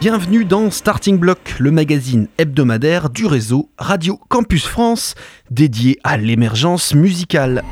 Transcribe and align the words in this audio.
Bienvenue 0.00 0.46
dans 0.46 0.70
Starting 0.70 1.18
Block, 1.18 1.56
le 1.58 1.70
magazine 1.70 2.28
hebdomadaire 2.38 3.10
du 3.10 3.26
réseau 3.26 3.68
Radio 3.76 4.18
Campus 4.30 4.64
France 4.64 5.14
dédié 5.50 5.98
à 6.04 6.16
l'émergence 6.16 6.94
musicale. 6.94 7.62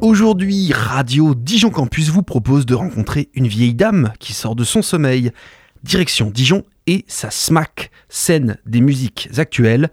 Aujourd'hui, 0.00 0.72
Radio 0.72 1.34
Dijon 1.34 1.70
Campus 1.70 2.10
vous 2.10 2.22
propose 2.22 2.64
de 2.64 2.76
rencontrer 2.76 3.28
une 3.34 3.48
vieille 3.48 3.74
dame 3.74 4.12
qui 4.20 4.32
sort 4.32 4.54
de 4.54 4.62
son 4.62 4.82
sommeil. 4.82 5.32
Direction 5.82 6.30
Dijon 6.30 6.64
et 6.86 7.04
sa 7.08 7.30
SMAC, 7.30 7.90
scène 8.08 8.58
des 8.66 8.80
musiques 8.80 9.28
actuelles, 9.36 9.90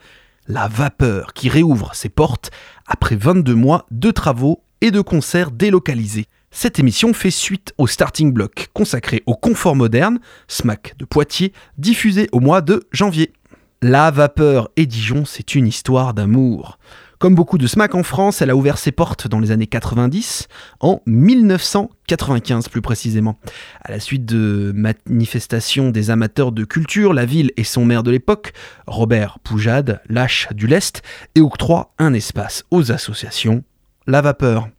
la 0.47 0.67
vapeur 0.67 1.33
qui 1.33 1.49
réouvre 1.49 1.93
ses 1.93 2.09
portes 2.09 2.51
après 2.87 3.15
22 3.15 3.55
mois 3.55 3.85
de 3.91 4.11
travaux 4.11 4.63
et 4.81 4.91
de 4.91 5.01
concerts 5.01 5.51
délocalisés. 5.51 6.27
Cette 6.51 6.79
émission 6.79 7.13
fait 7.13 7.31
suite 7.31 7.73
au 7.77 7.87
starting 7.87 8.31
block 8.31 8.69
consacré 8.73 9.23
au 9.25 9.35
confort 9.35 9.75
moderne, 9.75 10.19
SMAC 10.47 10.95
de 10.97 11.05
Poitiers, 11.05 11.51
diffusé 11.77 12.29
au 12.31 12.39
mois 12.39 12.61
de 12.61 12.87
janvier. 12.91 13.33
La 13.81 14.09
vapeur 14.09 14.69
et 14.77 14.85
Dijon, 14.85 15.25
c'est 15.25 15.53
une 15.53 15.67
histoire 15.67 16.13
d'amour. 16.13 16.79
Comme 17.25 17.33
beaucoup 17.33 17.57
de 17.57 17.65
SMAC 17.65 17.95
en 17.95 18.03
France, 18.03 18.43
elle 18.43 18.51
a 18.51 18.55
ouvert 18.55 18.77
ses 18.77 18.91
portes 18.91 19.27
dans 19.27 19.39
les 19.39 19.49
années 19.49 19.65
90, 19.65 20.47
en 20.79 21.01
1995 21.07 22.69
plus 22.69 22.83
précisément. 22.83 23.39
À 23.81 23.89
la 23.89 23.99
suite 23.99 24.27
de 24.27 24.71
manifestations 24.75 25.89
des 25.89 26.11
amateurs 26.11 26.51
de 26.51 26.63
culture, 26.65 27.15
la 27.15 27.25
ville 27.25 27.51
et 27.57 27.63
son 27.63 27.83
maire 27.83 28.03
de 28.03 28.11
l'époque, 28.11 28.53
Robert 28.85 29.39
Poujade, 29.39 30.03
lâchent 30.07 30.49
du 30.53 30.67
lest 30.67 31.01
et 31.33 31.41
octroient 31.41 31.95
un 31.97 32.13
espace 32.13 32.63
aux 32.69 32.91
associations, 32.91 33.63
la 34.05 34.21
vapeur. 34.21 34.69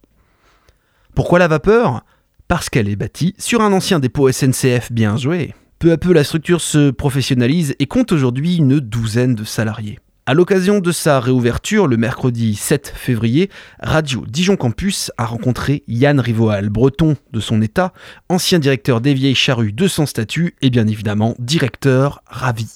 Pourquoi 1.15 1.39
la 1.39 1.49
vapeur? 1.49 2.05
Parce 2.47 2.69
qu'elle 2.69 2.87
est 2.87 2.95
bâtie 2.95 3.35
sur 3.37 3.59
un 3.59 3.73
ancien 3.73 3.99
dépôt 3.99 4.31
SNCF 4.31 4.93
bien 4.93 5.17
joué. 5.17 5.53
Peu 5.79 5.91
à 5.91 5.97
peu, 5.97 6.13
la 6.13 6.23
structure 6.23 6.61
se 6.61 6.91
professionnalise 6.91 7.75
et 7.79 7.87
compte 7.87 8.13
aujourd'hui 8.13 8.55
une 8.55 8.79
douzaine 8.79 9.35
de 9.35 9.43
salariés. 9.43 9.99
À 10.29 10.33
l'occasion 10.33 10.81
de 10.81 10.91
sa 10.91 11.21
réouverture 11.21 11.87
le 11.87 11.95
mercredi 11.95 12.55
7 12.55 12.91
février, 12.93 13.49
Radio 13.79 14.25
Dijon 14.27 14.57
Campus 14.57 15.09
a 15.17 15.25
rencontré 15.25 15.85
Yann 15.87 16.19
Rivoal, 16.19 16.67
breton 16.67 17.15
de 17.31 17.39
son 17.39 17.61
état, 17.61 17.93
ancien 18.27 18.59
directeur 18.59 18.99
des 18.99 19.13
vieilles 19.13 19.35
charrues 19.35 19.71
de 19.71 19.87
son 19.87 20.05
statut 20.05 20.57
et 20.61 20.69
bien 20.69 20.85
évidemment 20.85 21.33
directeur 21.39 22.21
ravi. 22.27 22.75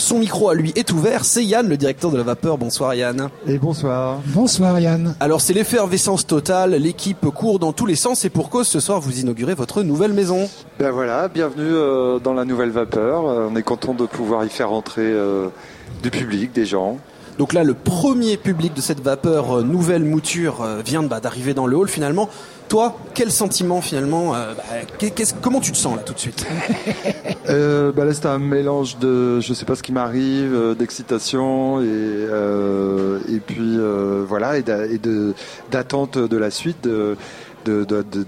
Son 0.00 0.18
micro 0.18 0.48
à 0.48 0.54
lui 0.54 0.72
est 0.76 0.92
ouvert, 0.92 1.26
c'est 1.26 1.44
Yann, 1.44 1.68
le 1.68 1.76
directeur 1.76 2.10
de 2.10 2.16
la 2.16 2.22
vapeur. 2.22 2.56
Bonsoir 2.56 2.94
Yann. 2.94 3.28
Et 3.46 3.58
bonsoir. 3.58 4.20
Bonsoir 4.28 4.80
Yann. 4.80 5.14
Alors 5.20 5.42
c'est 5.42 5.52
l'effervescence 5.52 6.26
totale, 6.26 6.70
l'équipe 6.76 7.26
court 7.26 7.58
dans 7.58 7.74
tous 7.74 7.84
les 7.84 7.96
sens 7.96 8.24
et 8.24 8.30
pour 8.30 8.48
cause 8.48 8.66
ce 8.66 8.80
soir 8.80 8.98
vous 8.98 9.20
inaugurez 9.20 9.52
votre 9.52 9.82
nouvelle 9.82 10.14
maison. 10.14 10.48
Ben 10.78 10.90
voilà, 10.90 11.28
bienvenue 11.28 11.64
euh, 11.66 12.18
dans 12.18 12.32
la 12.32 12.46
nouvelle 12.46 12.70
vapeur. 12.70 13.28
Euh, 13.28 13.48
on 13.52 13.56
est 13.56 13.62
content 13.62 13.92
de 13.92 14.06
pouvoir 14.06 14.42
y 14.46 14.48
faire 14.48 14.72
entrer 14.72 15.02
euh, 15.04 15.48
du 16.02 16.10
public, 16.10 16.52
des 16.54 16.64
gens. 16.64 16.96
Donc 17.36 17.52
là 17.52 17.62
le 17.62 17.74
premier 17.74 18.38
public 18.38 18.72
de 18.72 18.80
cette 18.80 19.02
vapeur 19.02 19.58
euh, 19.58 19.62
nouvelle 19.62 20.04
mouture 20.04 20.66
vient 20.82 21.02
bah, 21.02 21.20
d'arriver 21.20 21.52
dans 21.52 21.66
le 21.66 21.76
hall 21.76 21.88
finalement. 21.88 22.30
Toi, 22.70 22.96
quel 23.14 23.30
sentiment 23.32 23.80
finalement 23.82 24.32
euh, 24.34 24.54
bah, 24.54 24.62
Comment 25.42 25.60
tu 25.60 25.72
te 25.72 25.76
sens 25.76 25.96
là 25.96 26.02
tout 26.02 26.14
de 26.14 26.18
suite? 26.18 26.46
Euh, 27.48 27.90
là, 28.04 28.14
c'est 28.14 28.26
un 28.26 28.38
mélange 28.38 28.98
de, 28.98 29.40
je 29.40 29.52
sais 29.54 29.64
pas 29.64 29.74
ce 29.74 29.82
qui 29.82 29.90
m'arrive, 29.90 30.54
euh, 30.54 30.74
d'excitation 30.76 31.80
et 31.80 31.84
euh, 31.88 33.18
et 33.28 33.40
puis 33.40 33.76
voilà 34.28 34.56
et 34.58 34.62
d'attente 35.72 36.16
de 36.16 36.36
la 36.36 36.50
suite, 36.52 36.82
de 36.84 37.16
de- 37.64 37.84
de- 37.84 38.22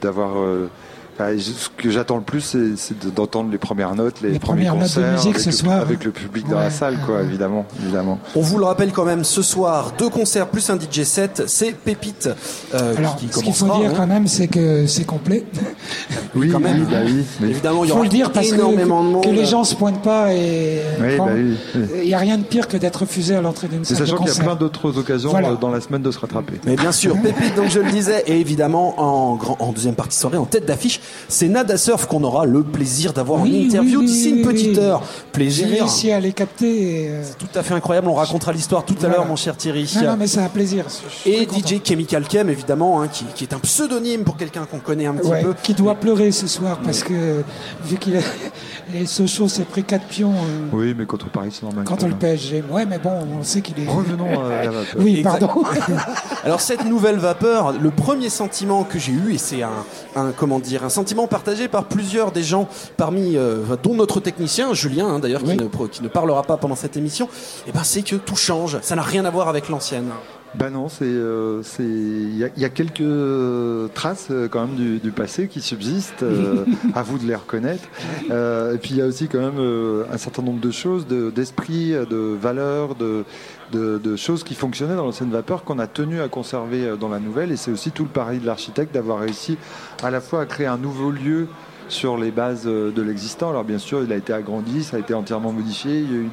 ben, 1.31 1.39
ce 1.41 1.69
que 1.77 1.91
j'attends 1.91 2.17
le 2.17 2.23
plus, 2.23 2.41
c'est- 2.41 2.77
c'est 2.77 2.99
de- 2.99 3.11
d'entendre 3.11 3.51
les 3.51 3.59
premières 3.59 3.95
notes, 3.95 4.21
les, 4.23 4.31
Les 4.31 4.39
premiers 4.39 4.67
premières 4.67 4.75
notes 4.75 4.83
de 4.91 4.95
concerts 5.03 5.13
musique 5.13 5.27
avec, 5.37 5.41
ce 5.41 5.47
le, 5.51 5.53
soir. 5.57 5.81
avec 5.81 6.05
le 6.05 6.11
public 6.11 6.49
dans 6.49 6.57
Ouais. 6.57 6.65
la 6.65 6.71
salle, 6.71 6.99
quoi, 7.07 7.23
évidemment, 7.23 7.65
évidemment. 7.83 8.19
On 8.37 8.41
vous 8.41 8.59
le 8.59 8.65
rappelle 8.65 8.93
quand 8.93 9.05
même, 9.05 9.25
ce 9.25 9.43
soir, 9.43 9.93
deux 9.99 10.09
concerts 10.09 10.49
plus 10.49 10.69
un 10.71 10.77
DJ 10.79 11.05
set, 11.05 11.45
c'est 11.47 11.73
Pépite 11.73 12.29
euh, 12.75 12.95
Alors, 12.97 13.17
qui 13.17 13.29
ce 13.31 13.41
qu'il 13.41 13.53
faut 13.55 13.67
dire 13.67 13.91
hein. 13.91 13.95
quand 13.97 14.07
même, 14.07 14.27
c'est 14.27 14.49
que 14.49 14.87
c'est 14.87 15.05
complet. 15.05 15.45
Oui, 16.35 16.49
quand 16.51 16.61
même. 16.61 16.81
oui, 16.81 16.87
bah 16.91 16.97
oui. 17.05 17.25
mais- 17.41 17.51
Évidemment, 17.51 17.85
il 17.85 17.89
y 17.89 17.91
Il 17.91 17.93
faut 17.93 17.97
aura 17.99 18.05
le 18.05 18.09
dire 18.11 18.33
parce 18.33 18.49
que, 18.49 18.55
énormément 18.55 19.05
de 19.05 19.09
monde. 19.11 19.25
que 19.25 19.29
les 19.31 19.45
gens 19.45 19.65
se 19.65 19.75
pointent 19.75 20.01
pas 20.03 20.33
et 20.33 20.81
Oui, 21.01 21.17
bah 21.19 21.25
oui, 21.35 21.57
oui. 21.75 21.81
il 22.03 22.07
n'y 22.09 22.15
a 22.15 22.19
rien 22.19 22.39
de 22.39 22.43
pire 22.45 22.69
que 22.69 22.77
d'être 22.79 23.01
refusé 23.01 23.35
à 23.37 23.43
l'entrée 23.43 23.69
d'une 23.69 23.85
salle 23.85 23.99
de 23.99 24.05
sachant 24.07 24.17
qu'il 24.17 24.29
y 24.35 24.39
a 24.41 24.43
plein 24.43 24.55
d'autres 24.57 24.97
occasions 24.99 25.31
Voilà. 25.31 25.53
dans 25.61 25.69
la 25.71 25.81
semaine 25.83 26.01
de 26.03 26.11
se 26.11 26.19
rattraper. 26.19 26.55
Mais 26.65 26.77
bien 26.77 26.91
sûr, 26.93 27.21
Pépite, 27.21 27.55
donc 27.55 27.69
je 27.69 27.81
le 27.81 27.91
disais, 27.91 28.23
et 28.27 28.41
évidemment 28.41 28.99
en, 28.99 29.37
grand, 29.37 29.57
en 29.61 29.73
deuxième 29.73 29.95
partie 29.95 30.17
soirée, 30.17 30.39
en 30.39 30.47
tête 30.47 30.65
d'affiche, 30.67 31.01
c'est 31.29 31.49
Nada 31.49 31.77
Surf 31.77 32.07
qu'on 32.07 32.23
aura 32.25 32.45
le 32.47 32.63
plaisir 32.63 33.13
d'avoir 33.13 33.41
en 33.41 33.45
Oui, 33.45 33.65
interview 33.67 34.01
oui, 34.01 34.07
d'ici 34.07 34.33
oui, 34.33 34.39
une 34.41 34.47
petite 34.47 34.77
oui. 34.77 34.79
heure. 34.79 35.03
J'ai 35.03 35.23
Plaisir. 35.33 35.69
réussi 35.69 36.11
à 36.13 36.21
les 36.21 36.33
capter. 36.33 37.09
Euh, 37.11 37.23
Tout 37.39 37.59
à 37.59 37.63
fait 37.63 37.75
incroyable, 37.75 38.09
on 38.09 38.15
racontera 38.15 38.53
l'histoire 38.53 38.85
tout 38.85 38.97
à 39.03 39.09
l'heure, 39.09 39.27
mon 39.27 39.37
cher 39.37 39.57
Thierry. 39.57 39.91
Non, 39.97 40.03
non, 40.11 40.17
mais 40.19 40.27
c'est 40.27 40.41
un 40.41 40.49
plaisir. 40.49 40.87
Et. 41.27 41.43
DJ 41.53 41.81
Chemical 41.85 42.25
Chem, 42.31 42.49
évidemment, 42.51 43.03
hein, 43.03 43.09
qui, 43.09 43.25
qui 43.35 43.45
est 43.45 43.53
un 43.55 43.59
pseudonyme 43.59 44.25
pour 44.25 44.37
quelqu'un 44.37 44.65
qu'on 44.65 44.79
connaît 44.79 45.07
un 45.07 45.15
petit 45.15 45.29
Ouais, 45.29 45.43
peu. 45.43 45.55
qui 45.63 45.75
doit 45.75 45.95
pleurer 45.95 46.33
ce 46.33 46.47
soir 46.47 46.79
parce 46.85 47.03
que 47.03 47.43
vu 47.85 47.97
qu'il 47.97 48.17
a 48.17 48.21
et 48.95 49.07
Sochaux 49.07 49.49
s'est 49.49 49.65
pris 49.65 49.85
4 49.85 50.05
pions 50.07 50.33
euh, 50.33 50.69
Oui, 50.73 50.95
mais 50.97 51.07
contre 51.07 51.29
Paris, 51.31 51.51
c'est 51.53 51.63
normal. 51.63 51.85
contre 51.85 52.07
le 52.07 52.15
PSG. 52.15 52.63
Ouais, 52.71 52.85
mais 52.87 52.99
bon, 52.99 53.11
on 53.39 53.43
sait 53.43 53.61
qu'il 53.61 53.79
est. 53.83 53.87
Revenons 53.89 54.45
à 54.45 54.65
la 54.65 54.71
vapeur. 54.71 54.85
Oui, 54.99 55.19
Exact. 55.19 55.41
pardon. 55.41 55.63
Alors 56.45 56.61
cette 56.61 56.85
nouvelle 56.85 57.17
vapeur, 57.19 57.73
le 57.73 57.91
premier 57.91 58.29
sentiment 58.29 58.85
que 58.85 58.99
j'ai 58.99 59.13
eu, 59.13 59.35
et 59.35 59.39
c'est 59.39 59.63
un, 59.63 59.71
un 60.17 60.33
comment 60.37 60.59
dire, 60.59 60.85
un 60.85 60.89
sentiment 60.93 61.27
partagé 61.27 61.67
par 61.69 61.85
plusieurs 61.85 62.31
des 62.33 62.43
gens, 62.43 62.69
parmi 62.97 63.37
euh, 63.37 63.59
dont 63.83 63.95
notre 63.95 64.21
technicien 64.21 64.73
Julien, 64.75 65.07
hein, 65.09 65.19
d'ailleurs, 65.19 65.43
Oui. 65.45 65.57
qui, 65.57 65.65
ne, 65.65 65.87
qui 65.89 66.03
ne 66.03 66.09
parlera 66.09 66.43
pas 66.43 66.57
pendant 66.57 66.77
cette 66.77 66.97
émission, 66.97 67.29
et 67.67 67.73
ben 67.73 67.83
c'est 67.83 68.03
que 68.03 68.17
tout 68.17 68.37
change. 68.37 68.79
Ça 68.83 68.95
n'a 68.97 69.03
rien 69.03 69.25
à 69.25 69.31
voir 69.31 69.49
avec 69.49 69.69
l'ancienne. 69.69 70.11
Bah 70.55 70.69
non, 70.69 70.91
c'est, 70.91 71.05
euh, 71.07 71.63
c'est, 71.63 71.83
il 71.83 72.37
y, 72.37 72.45
a- 72.45 72.51
il 72.55 72.61
y 72.61 72.67
a 72.67 72.69
quelques 72.69 73.01
euh, 73.01 73.89
traces 73.95 74.27
euh, 74.31 74.49
quand 74.49 74.67
même 74.67 74.77
du, 74.77 74.99
du 74.99 75.11
passé 75.11 75.49
qui 75.49 75.63
subsistent. 75.63 76.23
euh, 76.25 76.67
à 76.95 77.03
vous 77.03 77.17
de 77.17 77.25
les 77.27 77.35
reconnaître. 77.35 77.85
Et 78.29 78.77
puis 78.79 78.91
il 78.91 78.97
y 78.99 79.01
a 79.03 79.07
aussi 79.07 79.29
quand 79.29 79.41
même 79.41 80.05
un 80.13 80.19
certain 80.19 80.43
nombre 80.43 80.61
de 80.61 80.71
choses, 80.71 81.07
de, 81.07 81.31
d'esprit, 81.31 81.93
de 81.93 82.37
valeurs, 82.39 82.95
de, 82.97 83.05
de, 83.07 83.25
de 83.73 84.17
choses 84.17 84.45
qui 84.45 84.55
fonctionnaient 84.55 84.97
dans 84.97 85.05
l'ancienne 85.05 85.31
vapeur 85.31 85.65
qu'on 85.65 85.79
a 85.79 85.87
tenu 85.87 86.21
à 86.21 86.29
conserver 86.29 86.87
euh, 86.87 86.97
dans 86.97 87.09
la 87.09 87.19
nouvelle. 87.19 87.53
Et 87.53 87.57
c'est 87.57 87.71
aussi 87.71 87.91
tout 87.91 88.05
le 88.05 88.11
pari 88.11 88.39
de 88.39 88.47
l'architecte 88.47 88.95
d'avoir 88.95 89.21
réussi 89.21 89.59
à 90.03 90.11
la 90.11 90.21
fois 90.21 90.43
à 90.43 90.47
créer 90.47 90.67
un 90.67 90.79
nouveau 90.79 91.11
lieu 91.11 91.49
sur 91.89 92.17
les 92.17 92.31
bases 92.31 92.65
euh, 92.67 92.91
de 92.91 93.03
l'existant. 93.03 93.51
Alors 93.51 93.65
bien 93.65 93.79
sûr, 93.79 94.03
il 94.03 94.13
a 94.13 94.17
été 94.17 94.33
agrandi, 94.33 94.85
ça 94.85 94.97
a 94.97 95.01
été 95.01 95.15
entièrement 95.15 95.53
modifié, 95.53 96.01
il 96.01 96.13
y 96.13 96.15
a 96.15 96.19
eu 96.19 96.31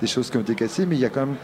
des, 0.00 0.06
choses 0.06 0.30
qui 0.30 0.36
ont 0.36 0.40
été 0.40 0.54
cassées, 0.54 0.86
mais 0.86 0.96
il 0.96 1.00
y 1.00 1.04
a 1.04 1.10
quand 1.10 1.26
même 1.26 1.36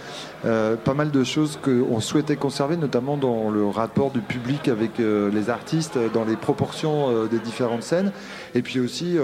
euh, 0.46 0.76
pas 0.76 0.94
mal 0.94 1.10
de 1.10 1.24
choses 1.24 1.58
qu'on 1.62 2.00
souhaitait 2.00 2.36
conserver, 2.36 2.76
notamment 2.76 3.16
dans 3.16 3.50
le 3.50 3.66
rapport 3.66 4.10
du 4.10 4.20
public 4.20 4.68
avec 4.68 4.98
les 4.98 5.50
artistes, 5.50 5.98
dans 6.14 6.24
les 6.24 6.36
proportions 6.36 7.26
des 7.26 7.38
différentes 7.38 7.82
scènes, 7.82 8.12
et 8.54 8.62
puis 8.62 8.80
aussi 8.80 9.18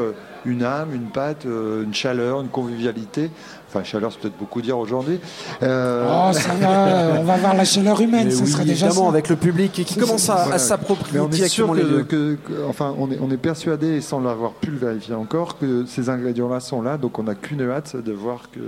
une 0.44 0.62
âme, 0.62 0.94
une 0.94 1.10
patte, 1.10 1.46
euh, 1.46 1.84
une 1.84 1.94
chaleur, 1.94 2.40
une 2.40 2.48
convivialité. 2.48 3.30
Enfin, 3.68 3.82
chaleur, 3.82 4.12
c'est 4.12 4.20
peut-être 4.20 4.38
beaucoup 4.38 4.62
dire 4.62 4.78
aujourd'hui. 4.78 5.18
Euh, 5.64 6.06
Oh, 6.08 6.32
ça 6.32 6.54
va, 6.60 7.18
on 7.18 7.24
va 7.24 7.36
voir 7.36 7.54
la 7.54 7.64
chaleur 7.64 8.00
humaine, 8.00 8.26
Mais 8.26 8.30
ça 8.30 8.44
oui, 8.44 8.50
serait 8.50 8.64
déjà 8.64 8.86
évidemment, 8.86 9.06
ça. 9.06 9.12
avec 9.12 9.28
le 9.28 9.34
public 9.34 9.72
qui 9.72 9.96
commence 9.96 10.28
à, 10.30 10.34
Voilà. 10.36 10.54
à 10.54 10.58
s'approprier 10.60 11.18
Mais 11.18 11.26
on 11.26 11.30
est 11.30 11.48
sûr 11.48 11.72
que, 11.72 11.76
lieux. 11.80 12.04
que- 12.04 12.34
que- 12.36 12.52
enfin, 12.68 12.94
on 12.98 13.10
est, 13.10 13.18
on 13.20 13.30
est 13.32 13.36
persuadé, 13.36 13.96
et 13.96 14.00
sans 14.00 14.20
l'avoir 14.20 14.52
pu 14.52 14.70
le 14.70 14.78
vérifier 14.78 15.14
encore, 15.14 15.58
que 15.58 15.86
ces 15.86 16.08
ingrédients-là 16.08 16.60
sont 16.60 16.82
là. 16.82 16.98
Donc, 16.98 17.18
on 17.18 17.24
n'a 17.24 17.34
qu'une 17.34 17.62
hâte 17.68 17.96
de 17.96 18.12
voir 18.12 18.42
que 18.52 18.60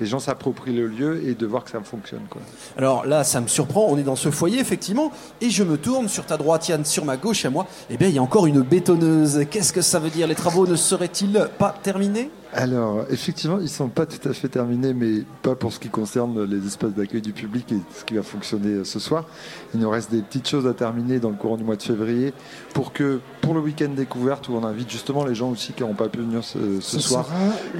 les 0.00 0.06
gens 0.06 0.20
s'approprient 0.20 0.76
le 0.76 0.86
lieu 0.86 1.26
et 1.26 1.34
de 1.34 1.46
voir 1.46 1.64
que 1.64 1.70
ça 1.72 1.80
fonctionne. 1.80 2.22
Quoi. 2.30 2.40
Alors 2.78 3.04
là, 3.04 3.24
ça 3.24 3.40
me 3.40 3.48
surprend, 3.48 3.86
on 3.90 3.98
est 3.98 4.04
dans 4.04 4.14
ce 4.16 4.30
foyer, 4.30 4.60
effectivement, 4.60 5.10
et 5.40 5.50
je 5.50 5.64
me 5.64 5.76
tourne 5.76 6.06
sur 6.08 6.24
ta 6.24 6.36
droite, 6.36 6.68
Yann, 6.68 6.84
sur 6.84 7.04
ma 7.04 7.16
gauche, 7.16 7.44
à 7.44 7.50
moi. 7.50 7.66
Eh 7.90 7.96
bien, 7.96 8.06
il 8.06 8.14
y 8.14 8.18
a 8.18 8.22
encore 8.22 8.46
une 8.46 8.60
bétonneuse. 8.60 9.44
Qu'est-ce 9.50 9.72
que 9.72 9.82
ça 9.82 9.98
veut 9.98 10.10
dire? 10.10 10.28
Les 10.28 10.36
travaux 10.36 10.68
ne 10.68 10.76
seraient-ils 10.76 11.21
pas 11.58 11.74
terminés 11.82 12.30
alors, 12.54 13.06
effectivement, 13.08 13.56
ils 13.58 13.64
ne 13.64 13.68
sont 13.68 13.88
pas 13.88 14.04
tout 14.04 14.28
à 14.28 14.32
fait 14.34 14.48
terminés, 14.48 14.92
mais 14.92 15.22
pas 15.42 15.54
pour 15.54 15.72
ce 15.72 15.78
qui 15.78 15.88
concerne 15.88 16.44
les 16.44 16.66
espaces 16.66 16.92
d'accueil 16.92 17.22
du 17.22 17.32
public 17.32 17.72
et 17.72 17.78
ce 17.96 18.04
qui 18.04 18.12
va 18.12 18.22
fonctionner 18.22 18.68
euh, 18.68 18.84
ce 18.84 18.98
soir. 18.98 19.24
Il 19.72 19.80
nous 19.80 19.88
reste 19.88 20.10
des 20.10 20.20
petites 20.20 20.46
choses 20.46 20.66
à 20.66 20.74
terminer 20.74 21.18
dans 21.18 21.30
le 21.30 21.36
courant 21.36 21.56
du 21.56 21.64
mois 21.64 21.76
de 21.76 21.82
février 21.82 22.34
pour 22.74 22.92
que, 22.92 23.20
pour 23.40 23.54
le 23.54 23.60
week-end 23.60 23.88
découverte, 23.88 24.50
où 24.50 24.52
on 24.54 24.64
invite 24.64 24.90
justement 24.90 25.24
les 25.24 25.34
gens 25.34 25.50
aussi 25.50 25.72
qui 25.72 25.82
n'ont 25.82 25.94
pas 25.94 26.10
pu 26.10 26.18
venir 26.18 26.44
ce, 26.44 26.78
soir 27.00 27.26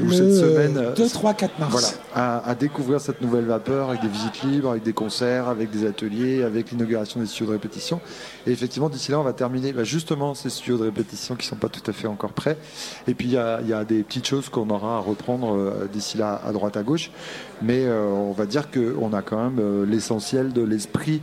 ou 0.03 0.11
cette 0.11 0.35
semaine, 0.35 0.95
2, 0.97 1.09
3, 1.09 1.35
4 1.35 1.59
mars. 1.59 1.99
Voilà, 2.13 2.39
à, 2.39 2.55
découvrir 2.55 2.99
cette 3.01 3.21
nouvelle 3.21 3.45
vapeur 3.45 3.91
avec 3.91 4.01
des 4.01 4.09
visites 4.09 4.43
libres, 4.43 4.71
avec 4.71 4.85
des 4.85 4.95
concerts, 4.95 5.49
avec 5.49 5.71
des 5.71 5.87
ateliers, 5.87 6.45
avec 6.45 6.71
l'inauguration 6.71 7.21
des 7.21 7.27
studios 7.27 7.49
de 7.49 7.53
répétition. 7.53 8.01
Et 8.47 8.53
effectivement, 8.53 8.89
d'ici 8.89 9.11
là, 9.11 9.21
on 9.21 9.23
va 9.23 9.35
terminer 9.35 9.75
bah, 9.75 9.85
justement 9.85 10.35
ces 10.35 10.49
studios 10.49 10.79
de 10.79 10.85
répétition 10.85 11.37
qui 11.37 11.47
ne 11.47 11.51
sont 11.51 11.57
pas 11.57 11.69
tout 11.69 11.89
à 11.91 11.93
fait 11.93 12.09
encore 12.09 12.33
prêts. 12.33 12.57
Et 13.07 13.13
puis, 13.13 13.29
il 13.29 13.33
y 13.33 13.37
a, 13.37 13.61
y 13.61 13.75
a 13.75 13.85
des 13.85 14.03
petites 14.03 14.27
choses 14.27 14.49
qu'on 14.49 14.62
on 14.62 14.70
aura 14.70 14.97
à 14.97 15.00
reprendre 15.00 15.56
euh, 15.56 15.88
d'ici 15.93 16.17
là 16.17 16.41
à 16.44 16.53
droite 16.53 16.76
à 16.76 16.82
gauche. 16.82 17.11
Mais 17.61 17.85
euh, 17.85 18.06
on 18.06 18.32
va 18.32 18.47
dire 18.47 18.70
qu'on 18.70 19.12
a 19.12 19.23
quand 19.23 19.43
même 19.43 19.59
euh, 19.59 19.85
l'essentiel 19.87 20.53
de 20.53 20.62
l'esprit 20.62 21.20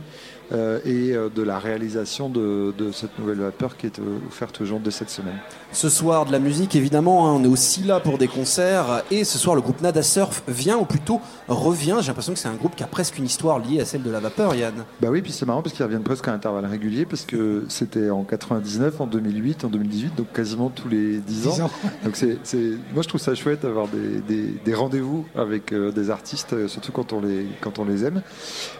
euh, 0.52 0.80
et 0.84 1.12
euh, 1.12 1.28
de 1.28 1.42
la 1.42 1.60
réalisation 1.60 2.28
de, 2.28 2.74
cette 2.92 3.16
nouvelle 3.20 3.38
vapeur 3.38 3.76
qui 3.76 3.86
est 3.86 4.00
euh, 4.00 4.18
offerte 4.26 4.60
aux 4.60 4.64
gens 4.64 4.80
de 4.80 4.90
cette 4.90 5.10
semaine. 5.10 5.38
Ce 5.72 5.88
soir, 5.88 6.26
de 6.26 6.32
la 6.32 6.40
musique, 6.40 6.74
évidemment, 6.74 7.28
hein, 7.28 7.34
on 7.34 7.44
est 7.44 7.48
aussi 7.48 7.82
là 7.84 8.00
pour 8.00 8.18
des 8.18 8.26
concerts. 8.26 9.04
Et 9.12 9.22
ce 9.22 9.38
soir, 9.38 9.54
le 9.54 9.62
groupe 9.62 9.80
Nada 9.80 10.02
Surf 10.02 10.42
vient, 10.48 10.76
ou 10.76 10.84
plutôt 10.84 11.20
revient. 11.46 11.98
J'ai 12.00 12.08
l'impression 12.08 12.32
que 12.32 12.38
c'est 12.38 12.48
un 12.48 12.54
groupe 12.54 12.74
qui 12.74 12.82
a 12.82 12.88
presque 12.88 13.18
une 13.18 13.26
histoire 13.26 13.60
liée 13.60 13.80
à 13.80 13.84
celle 13.84 14.02
de 14.02 14.10
la 14.10 14.18
vapeur, 14.18 14.54
Yann. 14.56 14.74
Bah 15.00 15.08
oui, 15.10 15.22
puis 15.22 15.30
c'est 15.30 15.46
marrant 15.46 15.62
parce 15.62 15.74
qu'ils 15.74 15.84
reviennent 15.84 16.02
presque 16.02 16.26
à 16.26 16.32
intervalles 16.32 16.66
réguliers, 16.66 17.06
parce 17.06 17.24
que 17.24 17.64
c'était 17.68 18.10
en 18.10 18.24
99, 18.24 19.00
en 19.00 19.06
2008, 19.06 19.64
en 19.64 19.68
2018, 19.68 20.16
donc 20.16 20.32
quasiment 20.32 20.68
tous 20.68 20.88
les 20.88 21.18
10 21.18 21.60
ans. 21.60 21.70
Donc 22.04 22.16
c'est, 22.16 22.38
moi, 22.92 23.02
je 23.02 23.08
trouve 23.08 23.20
ça 23.20 23.34
chouette 23.34 23.62
d'avoir 23.62 23.86
des, 23.88 24.74
rendez-vous 24.74 25.26
avec 25.36 25.72
des 25.74 26.10
artistes, 26.10 26.66
surtout 26.68 26.92
quand 26.92 27.12
on, 27.12 27.20
les, 27.20 27.46
quand 27.60 27.78
on 27.78 27.84
les 27.84 28.04
aime. 28.04 28.22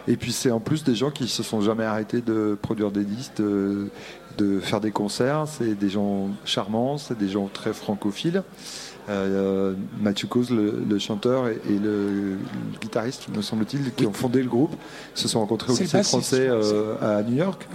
Et 0.07 0.17
puis 0.17 0.31
c'est 0.31 0.51
en 0.51 0.59
plus 0.59 0.83
des 0.83 0.95
gens 0.95 1.11
qui 1.11 1.27
se 1.27 1.43
sont 1.43 1.60
jamais 1.61 1.83
arrêté 1.83 2.21
de 2.21 2.57
produire 2.61 2.91
des 2.91 3.03
disques, 3.03 3.41
de, 3.41 4.59
faire 4.61 4.81
des 4.81 4.91
concerts. 4.91 5.45
C'est 5.47 5.75
des 5.75 5.89
gens 5.89 6.29
charmants, 6.45 6.97
c'est 6.97 7.17
des 7.17 7.29
gens 7.29 7.49
très 7.51 7.73
francophiles. 7.73 8.43
Euh, 9.09 9.73
Mathieu 9.99 10.27
Cause, 10.27 10.51
le, 10.51 10.99
chanteur, 10.99 11.47
et, 11.47 11.59
le, 11.67 12.37
guitariste, 12.79 13.27
me 13.35 13.41
semble-t-il, 13.41 13.93
qui 13.93 14.05
ont 14.05 14.13
fondé 14.13 14.41
le 14.41 14.49
groupe, 14.49 14.75
se 15.15 15.27
sont 15.27 15.39
rencontrés 15.39 15.73
au 15.73 15.77
lycée 15.77 16.03
français 16.03 16.47
euh, 16.47 16.95
à 17.01 17.23
New 17.23 17.35
York. 17.35 17.67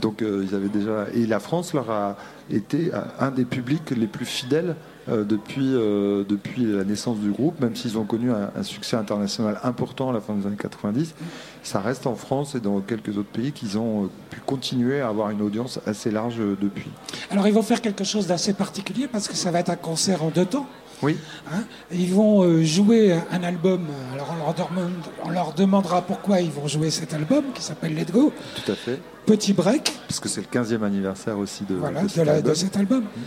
Donc 0.00 0.22
euh, 0.22 0.44
ils 0.48 0.54
avaient 0.54 0.68
déjà 0.68 1.06
et 1.14 1.26
la 1.26 1.40
France 1.40 1.72
leur 1.72 1.90
a 1.90 2.16
été 2.50 2.90
un 3.18 3.30
des 3.30 3.44
publics 3.44 3.90
les 3.90 4.06
plus 4.06 4.26
fidèles 4.26 4.70
euh, 4.70 4.95
depuis, 5.08 5.72
euh, 5.74 6.24
depuis 6.28 6.64
la 6.64 6.84
naissance 6.84 7.18
du 7.18 7.30
groupe, 7.30 7.60
même 7.60 7.76
s'ils 7.76 7.96
ont 7.96 8.04
connu 8.04 8.30
un, 8.30 8.62
succès 8.62 8.96
international 8.96 9.60
important 9.62 10.10
à 10.10 10.12
la 10.12 10.20
fin 10.20 10.34
des 10.34 10.46
années 10.46 10.56
90, 10.56 11.14
ça 11.62 11.80
reste 11.80 12.06
en 12.06 12.16
France 12.16 12.54
et 12.54 12.60
dans 12.60 12.80
quelques 12.80 13.16
autres 13.16 13.28
pays 13.28 13.52
qu'ils 13.52 13.78
ont 13.78 14.04
euh, 14.04 14.08
pu 14.30 14.40
continuer 14.40 15.00
à 15.00 15.08
avoir 15.08 15.30
une 15.30 15.42
audience 15.42 15.78
assez 15.86 16.10
large 16.10 16.38
depuis. 16.60 16.90
Alors 17.30 17.46
ils 17.46 17.54
vont 17.54 17.62
faire 17.62 17.80
quelque 17.80 18.04
chose 18.04 18.26
d'assez 18.26 18.52
particulier 18.52 19.06
parce 19.06 19.28
que 19.28 19.34
ça 19.34 19.50
va 19.50 19.60
être 19.60 19.70
un 19.70 19.76
concert 19.76 20.24
en 20.24 20.30
deux 20.30 20.46
temps. 20.46 20.66
Oui. 21.02 21.18
Hein 21.52 21.62
ils 21.92 22.12
vont 22.12 22.64
jouer 22.64 23.12
un 23.30 23.42
album. 23.42 23.82
Alors 24.14 24.34
on 24.34 24.36
leur, 24.38 24.70
on 25.24 25.30
leur, 25.30 25.52
demandera 25.52 26.00
pourquoi 26.02 26.40
ils 26.40 26.50
vont 26.50 26.66
jouer 26.66 26.90
cet 26.90 27.12
album 27.12 27.44
qui 27.54 27.62
s'appelle 27.62 27.94
Let 27.94 28.06
Go. 28.06 28.32
Tout 28.64 28.72
à 28.72 28.74
fait. 28.74 28.98
Petit 29.26 29.52
break. 29.52 29.92
Parce 30.08 30.20
que 30.20 30.28
c'est 30.28 30.40
le 30.40 30.46
15e 30.46 30.82
anniversaire 30.82 31.36
aussi 31.36 31.64
de, 31.64 31.74
de, 32.40 32.54
cet 32.54 32.76
album. 32.76 33.02
Mm. 33.02 33.20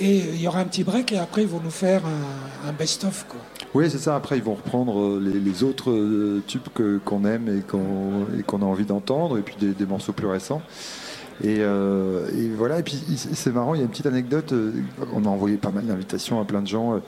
Et 0.00 0.18
il 0.18 0.40
y 0.40 0.48
aura 0.48 0.60
un 0.60 0.64
petit 0.64 0.82
break 0.82 1.12
et 1.12 1.18
après 1.18 1.42
ils 1.42 1.48
vont 1.48 1.60
nous 1.62 1.70
faire 1.70 2.02
un, 2.66 2.72
best-of. 2.72 3.26
Oui, 3.74 3.90
c'est 3.90 3.98
ça. 3.98 4.16
Après, 4.16 4.36
ils 4.36 4.42
vont 4.42 4.54
reprendre 4.54 5.00
euh, 5.00 5.20
les, 5.20 5.64
autres 5.64 5.90
euh, 5.90 6.42
tubes 6.46 6.62
qu'on 7.04 7.24
aime 7.24 7.48
et 7.48 7.62
qu'on 7.62 8.62
a 8.62 8.64
envie 8.64 8.84
d'entendre, 8.84 9.38
et 9.38 9.42
puis 9.42 9.56
des, 9.58 9.86
morceaux 9.86 10.12
plus 10.12 10.26
récents. 10.26 10.62
Euh, 11.44 12.28
et, 12.30 12.48
voilà, 12.56 12.78
et 12.78 12.82
puis 12.84 12.96
c'est 13.16 13.52
marrant, 13.52 13.74
il 13.74 13.78
y 13.78 13.80
a 13.80 13.84
une 13.84 13.90
petite 13.90 14.06
anecdote. 14.06 14.54
On 15.12 15.24
a 15.24 15.28
envoyé 15.28 15.56
pas 15.56 15.70
mal 15.70 15.84
d'invitations 15.84 16.40
à 16.40 16.44
plein 16.44 16.62
de 16.62 16.68
gens 16.68 17.00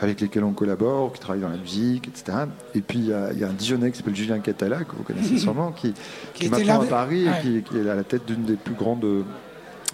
avec 0.00 0.20
lesquels 0.22 0.44
on 0.44 0.52
collabore, 0.52 1.12
qui 1.12 1.20
travaillent 1.20 1.42
dans 1.42 1.50
la 1.50 1.58
musique, 1.58 2.08
etc. 2.08 2.38
Et 2.74 2.80
puis 2.80 2.98
il 3.00 3.06
y 3.08 3.12
a, 3.44 3.48
un 3.48 3.52
Dijonais 3.52 3.90
qui 3.90 3.98
s'appelle 3.98 4.16
Julien 4.16 4.38
Catala, 4.38 4.84
que 4.84 4.96
vous 4.96 5.02
connaissez 5.02 5.36
sûrement, 5.36 5.72
qui, 5.72 5.92
qui, 6.32 6.46
est 6.46 6.48
maintenant 6.48 6.80
à 6.80 6.86
Paris 6.86 7.26
et 7.26 7.42
qui, 7.42 7.62
qui, 7.62 7.76
est 7.76 7.88
à 7.88 7.94
la 7.94 8.04
tête 8.04 8.26
d'une 8.26 8.44
des 8.44 8.56
plus 8.56 8.74
grandes 8.74 9.24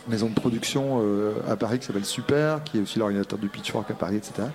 maison 0.09 0.29
de 0.29 0.35
production 0.35 1.01
euh, 1.03 1.33
à 1.49 1.57
Paris 1.57 1.79
qui 1.79 1.87
s'appelle 1.87 2.05
Super, 2.05 2.63
qui 2.65 2.79
est 2.79 2.81
aussi 2.81 2.99
l'ordinateur 2.99 3.39
du 3.39 3.49
Pitchfork 3.49 3.91
à 3.91 3.95
Paris, 3.95 4.17
etc. 4.17 4.49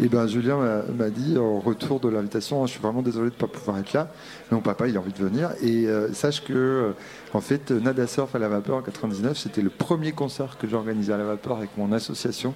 Et 0.00 0.08
ben 0.08 0.26
Julien 0.26 0.58
m'a 0.96 1.10
dit 1.10 1.36
en 1.36 1.60
retour 1.60 2.00
de 2.00 2.08
l'invitation, 2.08 2.64
je 2.66 2.72
suis 2.72 2.80
vraiment 2.80 3.02
désolé 3.02 3.28
de 3.28 3.34
ne 3.34 3.38
pas 3.38 3.46
pouvoir 3.46 3.78
être 3.78 3.92
là, 3.92 4.10
mais 4.50 4.56
mon 4.56 4.62
papa 4.62 4.88
il 4.88 4.96
a 4.96 5.00
envie 5.00 5.12
de 5.12 5.18
venir. 5.18 5.50
Et 5.62 5.86
euh, 5.86 6.12
sache 6.14 6.42
que 6.42 6.52
euh, 6.52 6.92
en 7.34 7.42
fait 7.42 7.70
Nada 7.70 8.06
Surf 8.06 8.34
à 8.34 8.38
la 8.38 8.48
vapeur 8.48 8.76
en 8.76 8.82
99, 8.82 9.36
c'était 9.36 9.60
le 9.60 9.68
premier 9.68 10.12
concert 10.12 10.56
que 10.58 10.66
j'organisais 10.66 11.12
à 11.12 11.18
la 11.18 11.24
vapeur 11.24 11.58
avec 11.58 11.76
mon 11.76 11.92
association 11.92 12.54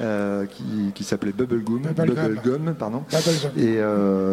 euh, 0.00 0.44
qui, 0.94 1.04
s'appelait 1.04 1.32
Bubble 1.32 1.62
Gum, 1.62 1.82
Bubble, 1.82 2.74
pardon. 2.76 3.04
Et 3.56 3.78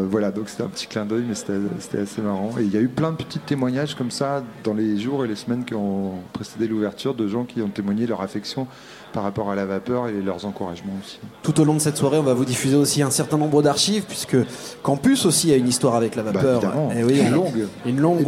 voilà, 0.10 0.32
donc 0.32 0.50
c'était 0.50 0.64
un 0.64 0.70
petit 0.70 0.88
clin 0.88 1.06
d'œil, 1.06 1.26
mais 1.28 1.36
c'était 1.36 2.00
assez 2.00 2.22
marrant. 2.22 2.56
Et 2.60 2.64
il 2.64 2.74
y 2.74 2.78
a 2.78 2.82
eu 2.82 2.88
plein 2.88 3.12
de 3.12 3.18
petits 3.18 3.40
témoignages 3.40 3.94
comme 3.94 4.12
ça 4.12 4.44
dans 4.64 4.74
les 4.74 4.98
jours 5.00 5.24
et 5.24 5.28
les 5.28 5.36
semaines 5.36 5.66
qui 5.66 5.76
ont 5.76 6.14
précédé 6.34 6.68
l'ouverture 6.68 7.14
de 7.14 7.28
gens 7.28 7.44
qui 7.44 7.62
ont 7.62 7.70
témoigné 7.70 8.08
leur 8.08 8.22
affection 8.22 8.66
par 9.14 9.24
rapport 9.24 9.50
à 9.50 9.56
la 9.56 9.66
vapeur 9.66 10.08
et 10.08 10.22
leurs 10.22 10.46
encouragements 10.46 10.94
aussi. 11.04 11.20
Tout 11.44 11.60
au 11.60 11.64
long 11.64 11.76
de 11.76 11.80
cette 11.80 11.98
soirée, 11.98 12.18
on 12.18 12.24
va 12.24 12.34
vous 12.34 12.46
diffuser 12.46 12.76
aussi 12.76 13.02
un 13.02 13.12
certain 13.12 13.38
nombre 13.38 13.62
d'archives, 13.62 14.04
puisque 14.08 14.38
Campus 14.84 15.26
aussi 15.26 15.52
a 15.52 15.56
une 15.56 15.68
histoire 15.68 15.96
avec 15.96 16.16
la 16.16 16.24
bah, 16.24 16.32
vapeur. 16.32 16.64
et 16.64 17.00
eh 17.00 17.04
oui, 17.04 17.20
une 17.20 17.32
longue, 17.32 17.68
une 17.86 18.00
longue, 18.00 18.26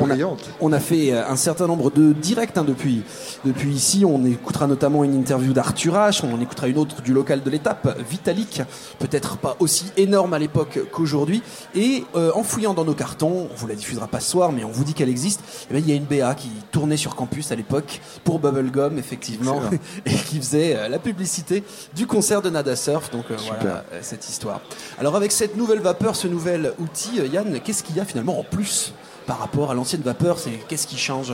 on 0.59 0.71
a, 0.71 0.79
fait 0.79 1.13
euh, 1.13 1.27
un 1.27 1.35
certain 1.35 1.67
nombre 1.67 1.91
de 1.91 2.13
directs 2.13 2.57
hein, 2.57 2.63
depuis, 2.63 3.03
depuis 3.45 3.69
ici. 3.69 4.03
On 4.05 4.25
écoutera 4.25 4.67
notamment 4.67 5.03
une 5.03 5.13
interview 5.13 5.53
d'Arthur 5.53 5.93
H, 5.95 6.23
on 6.25 6.41
écoutera 6.41 6.67
une 6.67 6.77
autre 6.77 7.01
du 7.01 7.13
local 7.13 7.43
de 7.43 7.49
l'étape, 7.49 7.97
Vitalik, 8.09 8.63
peut-être 8.99 9.37
pas 9.37 9.55
aussi 9.59 9.91
énorme 9.97 10.33
à 10.33 10.39
l'époque 10.39 10.79
qu'aujourd'hui. 10.91 11.41
Et 11.75 12.03
euh, 12.15 12.31
en 12.35 12.43
fouillant 12.43 12.73
dans 12.73 12.85
nos 12.85 12.93
cartons, 12.93 13.47
on 13.51 13.55
vous 13.55 13.67
la 13.67 13.75
diffusera 13.75 14.07
pas 14.07 14.19
ce 14.19 14.31
soir, 14.31 14.51
mais 14.51 14.63
on 14.63 14.71
vous 14.71 14.83
dit 14.83 14.93
qu'elle 14.93 15.09
existe. 15.09 15.41
Eh 15.69 15.73
ben, 15.73 15.79
il 15.79 15.89
y 15.89 15.93
a 15.93 15.95
une 15.95 16.05
BA 16.05 16.33
qui 16.35 16.49
tournait 16.71 16.97
sur 16.97 17.15
Campus 17.15 17.51
à 17.51 17.55
l'époque 17.55 18.01
pour 18.23 18.39
Bubblegum, 18.39 18.97
effectivement, 18.97 19.61
et 20.05 20.15
qui 20.15 20.37
faisait 20.37 20.70
euh, 20.75 20.87
la 20.87 20.99
publicité 20.99 21.63
du 21.95 22.07
concert 22.07 22.41
de 22.41 22.49
Nada 22.49 22.75
Surf. 22.75 23.11
Donc 23.11 23.25
euh, 23.31 23.35
voilà 23.47 23.83
euh, 23.93 23.99
cette 24.01 24.27
histoire. 24.27 24.61
Alors 24.99 25.15
avec 25.15 25.31
cette 25.31 25.55
nouvelle 25.55 25.79
vapeur, 25.79 26.15
ce 26.15 26.27
nouvel 26.27 26.73
outil, 26.79 27.21
Yann, 27.31 27.59
qu'est-ce 27.59 27.83
qu'il 27.83 27.95
y 27.95 27.99
a 27.99 28.05
finalement 28.05 28.39
en 28.39 28.43
plus 28.43 28.93
par 29.25 29.39
rapport 29.39 29.71
à 29.71 29.73
l'ancienne 29.73 30.01
vapeur? 30.01 30.39
C'est 30.39 30.51
qu'est-ce 30.67 30.87
qui 30.87 30.97
change? 30.97 31.33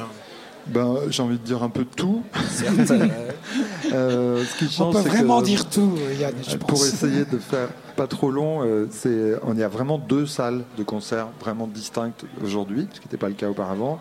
Ben, 0.67 0.98
j'ai 1.10 1.24
envie 1.24 1.38
de 1.38 1.44
dire 1.44 1.63
un 1.63 1.70
peu 1.70 1.86
tout. 1.86 2.24
euh, 3.94 4.44
ce 4.44 4.58
qui 4.58 4.70
change, 4.70 4.96
On 4.96 5.01
peut 5.01 5.10
vraiment 5.10 5.41
dire 5.41 5.70
tout, 5.70 5.94
Yann. 6.20 6.34
Je 6.46 6.58
pour 6.58 6.86
essayer 6.86 7.24
de 7.24 7.38
faire 7.39 7.70
pas 7.96 8.08
trop 8.08 8.29
long, 8.29 8.62
c'est 8.91 9.34
on 9.44 9.56
y 9.56 9.63
a 9.63 9.67
vraiment 9.67 9.98
deux 9.98 10.27
salles 10.27 10.63
de 10.77 10.84
concert 10.84 11.29
vraiment 11.39 11.65
distinctes 11.65 12.25
aujourd'hui, 12.44 12.88
ce 12.94 13.00
qui 13.00 13.08
n'était 13.08 13.17
pas 13.17 13.29
le 13.29 13.34
cas 13.34 13.50
auparavant. 13.50 14.00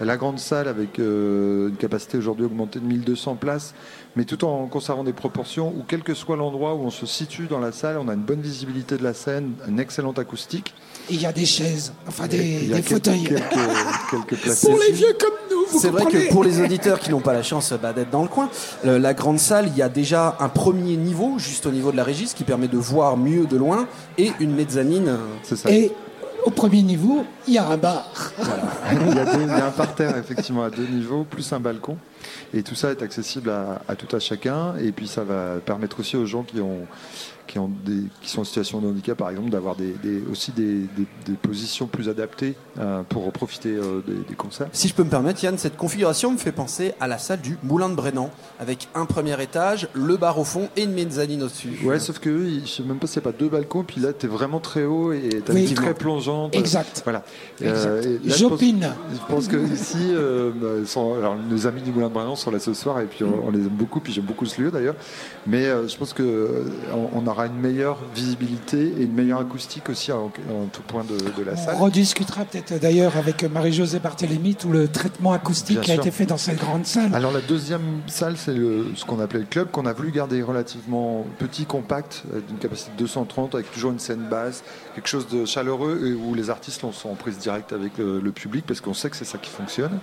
La 0.00 0.16
grande 0.16 0.38
salle 0.38 0.68
avec 0.68 0.98
une 0.98 1.76
capacité 1.78 2.18
aujourd'hui 2.18 2.46
augmentée 2.46 2.80
de 2.80 2.86
1200 2.86 3.36
places 3.36 3.74
mais 4.16 4.24
tout 4.24 4.44
en 4.44 4.66
conservant 4.66 5.04
des 5.04 5.12
proportions 5.12 5.68
où, 5.68 5.84
quel 5.86 6.02
que 6.02 6.14
soit 6.14 6.36
l'endroit 6.36 6.74
où 6.74 6.80
on 6.84 6.90
se 6.90 7.06
situe 7.06 7.46
dans 7.46 7.60
la 7.60 7.72
salle, 7.72 7.96
on 7.98 8.08
a 8.08 8.14
une 8.14 8.22
bonne 8.22 8.40
visibilité 8.40 8.96
de 8.96 9.04
la 9.04 9.14
scène, 9.14 9.52
une 9.68 9.78
excellente 9.78 10.18
acoustique. 10.18 10.74
Il 11.08 11.20
y 11.20 11.26
a 11.26 11.32
des 11.32 11.46
chaises, 11.46 11.92
enfin 12.08 12.26
des, 12.26 12.66
des 12.66 12.82
fauteuils. 12.82 13.22
Quelques, 14.10 14.60
pour 14.60 14.78
les 14.78 14.92
vieux 14.92 15.16
comme 15.18 15.30
nous, 15.50 15.78
C'est 15.78 15.90
vrai 15.90 16.06
que 16.06 16.30
pour 16.30 16.42
les 16.42 16.60
auditeurs 16.60 16.98
qui 16.98 17.10
n'ont 17.10 17.20
pas 17.20 17.32
la 17.32 17.42
chance 17.42 17.72
bah, 17.80 17.92
d'être 17.92 18.10
dans 18.10 18.22
le 18.22 18.28
coin, 18.28 18.50
la 18.84 19.14
grande 19.14 19.38
salle, 19.38 19.68
il 19.68 19.76
y 19.76 19.82
a 19.82 19.88
déjà 19.88 20.36
un 20.40 20.48
premier 20.48 20.96
niveau, 20.96 21.38
juste 21.38 21.66
au 21.66 21.70
niveau 21.70 21.92
de 21.92 21.96
la 21.96 22.04
régie, 22.04 22.26
ce 22.26 22.34
qui 22.34 22.44
permet 22.44 22.68
de 22.68 22.78
voir 22.78 23.16
mieux 23.16 23.46
de 23.46 23.56
loin, 23.56 23.86
et 24.18 24.32
une 24.40 24.54
mezzanine. 24.54 25.16
C'est 25.44 25.56
ça. 25.56 25.70
Et 25.70 25.92
au 26.44 26.50
premier 26.50 26.82
niveau, 26.82 27.24
il 27.46 27.54
y 27.54 27.58
a 27.58 27.66
un 27.66 27.76
bar. 27.76 28.10
il, 28.92 29.14
y 29.14 29.50
a 29.50 29.66
un 29.66 29.70
parterre, 29.70 30.16
effectivement, 30.16 30.64
à 30.64 30.70
deux 30.70 30.86
niveaux, 30.86 31.24
plus 31.24 31.52
un 31.52 31.60
balcon. 31.60 31.96
Et 32.54 32.62
tout 32.62 32.74
ça 32.74 32.90
est 32.90 33.02
accessible 33.02 33.50
à, 33.50 33.82
à, 33.88 33.96
tout 33.96 34.14
à 34.14 34.20
chacun. 34.20 34.76
Et 34.76 34.92
puis 34.92 35.08
ça 35.08 35.24
va 35.24 35.56
permettre 35.64 36.00
aussi 36.00 36.16
aux 36.16 36.26
gens 36.26 36.42
qui 36.42 36.60
ont 36.60 36.86
qui, 37.50 37.58
ont 37.58 37.70
des, 37.84 38.04
qui 38.22 38.30
sont 38.30 38.42
en 38.42 38.44
situation 38.44 38.80
de 38.80 38.86
handicap, 38.86 39.18
par 39.18 39.30
exemple, 39.30 39.50
d'avoir 39.50 39.74
des, 39.74 39.94
aussi 40.30 40.52
des, 40.52 40.86
positions 41.42 41.86
plus 41.86 42.08
adaptées 42.08 42.54
euh, 42.78 43.02
pour 43.08 43.30
profiter 43.32 43.70
euh, 43.70 44.02
des, 44.06 44.34
concerts. 44.34 44.68
Si 44.72 44.86
je 44.86 44.94
peux 44.94 45.02
me 45.02 45.10
permettre, 45.10 45.42
Yann, 45.42 45.58
cette 45.58 45.76
configuration 45.76 46.30
me 46.30 46.38
fait 46.38 46.52
penser 46.52 46.94
à 47.00 47.08
la 47.08 47.18
salle 47.18 47.40
du 47.40 47.58
Moulin 47.64 47.88
de 47.88 47.94
Brennan, 47.94 48.30
avec 48.60 48.88
un 48.94 49.04
premier 49.04 49.40
étage, 49.42 49.88
le 49.94 50.16
bar 50.16 50.38
au 50.38 50.44
fond 50.44 50.68
et 50.76 50.84
une 50.84 50.92
mezzanine 50.92 51.42
au-dessus. 51.42 51.80
Ouais, 51.84 51.98
sauf 51.98 52.20
que 52.20 52.60
je 52.60 52.66
sais 52.66 52.82
même 52.84 52.98
pas 52.98 53.08
si 53.08 53.14
c'est 53.14 53.20
pas 53.20 53.32
deux 53.32 53.48
balcons, 53.48 53.82
puis 53.82 54.00
là, 54.00 54.12
tu 54.12 54.26
es 54.26 54.28
vraiment 54.28 54.60
très 54.60 54.84
haut 54.84 55.12
et 55.12 55.42
tu 55.44 55.50
as 55.50 55.54
une 55.54 55.74
très 55.74 55.94
plongeante. 55.94 56.54
Exact. 56.54 57.02
Voilà. 57.04 57.24
Euh, 57.62 58.18
J'opine. 58.26 58.92
Je 59.12 59.34
pense, 59.34 59.48
que 59.48 59.56
ici, 59.56 60.12
alors, 60.14 61.36
nos 61.36 61.66
amis 61.66 61.82
du 61.82 61.90
Moulin 61.90 62.08
de 62.08 62.14
Brennan 62.14 62.19
sont 62.36 62.50
là 62.50 62.58
ce 62.58 62.74
soir 62.74 63.00
et 63.00 63.06
puis 63.06 63.24
on, 63.24 63.50
les 63.50 63.60
aime 63.60 63.68
beaucoup, 63.68 64.00
puis 64.00 64.12
j'aime 64.12 64.24
beaucoup 64.24 64.46
ce 64.46 64.60
lieu 64.60 64.70
d'ailleurs. 64.70 64.94
Mais 65.46 65.64
je 65.64 65.96
pense 65.96 66.12
qu'on 66.12 66.24
on 67.14 67.26
aura 67.26 67.46
une 67.46 67.58
meilleure 67.58 67.98
visibilité 68.14 68.92
et 68.98 69.02
une 69.04 69.14
meilleure 69.14 69.40
acoustique 69.40 69.88
aussi 69.88 70.12
en, 70.12 70.26
en 70.50 70.66
tout 70.72 70.82
point 70.82 71.04
de, 71.04 71.16
de 71.16 71.44
la 71.44 71.52
On 71.52 71.56
salle. 71.56 71.76
rediscutera 71.76 72.44
peut-être 72.44 72.78
d'ailleurs 72.80 73.16
avec 73.16 73.44
Marie-Josée 73.44 73.98
Barthélémy 73.98 74.54
tout 74.54 74.70
le 74.70 74.88
traitement 74.88 75.32
acoustique 75.32 75.76
Bien 75.80 75.82
qui 75.82 75.92
a 75.92 75.94
été 75.96 76.10
fait 76.10 76.26
dans 76.26 76.36
cette 76.38 76.58
grande 76.58 76.86
salle. 76.86 77.14
Alors 77.14 77.32
la 77.32 77.40
deuxième 77.40 78.00
salle, 78.06 78.36
c'est 78.36 78.54
ce 78.54 79.04
qu'on 79.04 79.20
appelait 79.20 79.40
le 79.40 79.46
club, 79.46 79.70
qu'on 79.70 79.86
a 79.86 79.92
voulu 79.92 80.10
garder 80.10 80.42
relativement 80.42 81.26
petit, 81.38 81.64
compact, 81.66 82.22
euh, 82.34 82.40
d'une 82.46 82.58
capacité 82.58 82.90
de 82.92 82.98
230, 82.98 83.54
avec 83.54 83.70
toujours 83.70 83.92
une 83.92 83.98
scène 83.98 84.26
basse, 84.30 84.62
quelque 84.94 85.08
chose 85.08 85.28
de 85.28 85.44
chaleureux, 85.44 86.00
et 86.06 86.12
où 86.12 86.34
les 86.34 86.50
artistes 86.50 86.80
sont 86.80 87.08
en 87.08 87.14
prise 87.14 87.38
directe 87.38 87.72
avec 87.72 87.98
le, 87.98 88.20
le 88.20 88.32
public, 88.32 88.64
parce 88.66 88.80
qu'on 88.80 88.94
sait 88.94 89.10
que 89.10 89.16
c'est 89.16 89.24
ça 89.24 89.38
qui 89.38 89.50
fonctionne. 89.50 89.98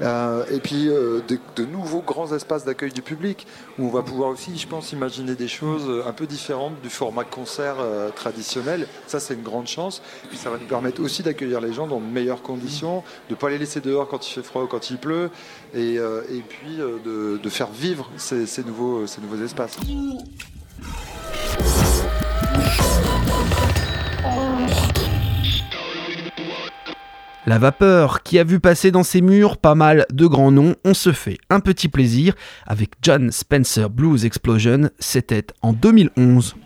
Euh, 0.00 0.44
et 0.50 0.60
puis 0.60 0.88
euh, 0.88 1.20
de, 1.56 1.64
nouveaux 1.64 2.02
grands 2.02 2.32
espaces 2.32 2.64
d'accueil 2.64 2.92
du 2.92 3.02
public, 3.02 3.46
où 3.78 3.86
on 3.86 3.90
va 3.90 4.02
pouvoir 4.02 4.30
aussi, 4.30 4.56
je 4.56 4.66
pense, 4.66 4.92
imaginer 4.92 5.34
des 5.34 5.48
choses 5.48 5.88
euh, 5.88 6.06
un 6.06 6.12
peu 6.12 6.26
différentes 6.26 6.80
du 6.82 6.90
format 6.90 7.24
concert 7.24 7.76
traditionnel. 8.14 8.86
Ça, 9.06 9.20
c'est 9.20 9.34
une 9.34 9.42
grande 9.42 9.66
chance. 9.66 10.02
Et 10.32 10.36
ça 10.36 10.50
va 10.50 10.58
nous 10.58 10.66
permettre 10.66 11.02
aussi 11.02 11.22
d'accueillir 11.22 11.60
les 11.60 11.72
gens 11.72 11.86
dans 11.86 12.00
de 12.00 12.06
meilleures 12.06 12.42
conditions, 12.42 13.02
de 13.28 13.34
ne 13.34 13.38
pas 13.38 13.50
les 13.50 13.58
laisser 13.58 13.80
dehors 13.80 14.08
quand 14.08 14.26
il 14.26 14.32
fait 14.32 14.42
froid 14.42 14.62
ou 14.62 14.66
quand 14.66 14.90
il 14.90 14.98
pleut, 14.98 15.30
et, 15.74 15.98
puis 16.48 16.78
de, 16.78 17.48
faire 17.48 17.68
vivre 17.68 18.10
ces 18.16 18.64
nouveaux 18.64 19.04
espaces. 19.44 19.78
La 27.48 27.56
vapeur, 27.56 28.22
qui 28.22 28.38
a 28.38 28.44
vu 28.44 28.60
passer 28.60 28.90
dans 28.90 29.02
ses 29.02 29.22
murs 29.22 29.56
pas 29.56 29.74
mal 29.74 30.04
de 30.12 30.26
grands 30.26 30.50
noms, 30.50 30.74
on 30.84 30.92
se 30.92 31.12
fait 31.12 31.38
un 31.48 31.60
petit 31.60 31.88
plaisir 31.88 32.34
avec 32.66 32.90
John 33.00 33.32
Spencer 33.32 33.88
Blues 33.88 34.26
Explosion, 34.26 34.90
c'était 34.98 35.46
en 35.62 35.72
2011. 35.72 36.56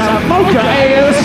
Oh, 0.00 0.04
some 0.04 0.28
mocha 0.28 0.60
ass. 0.60 1.18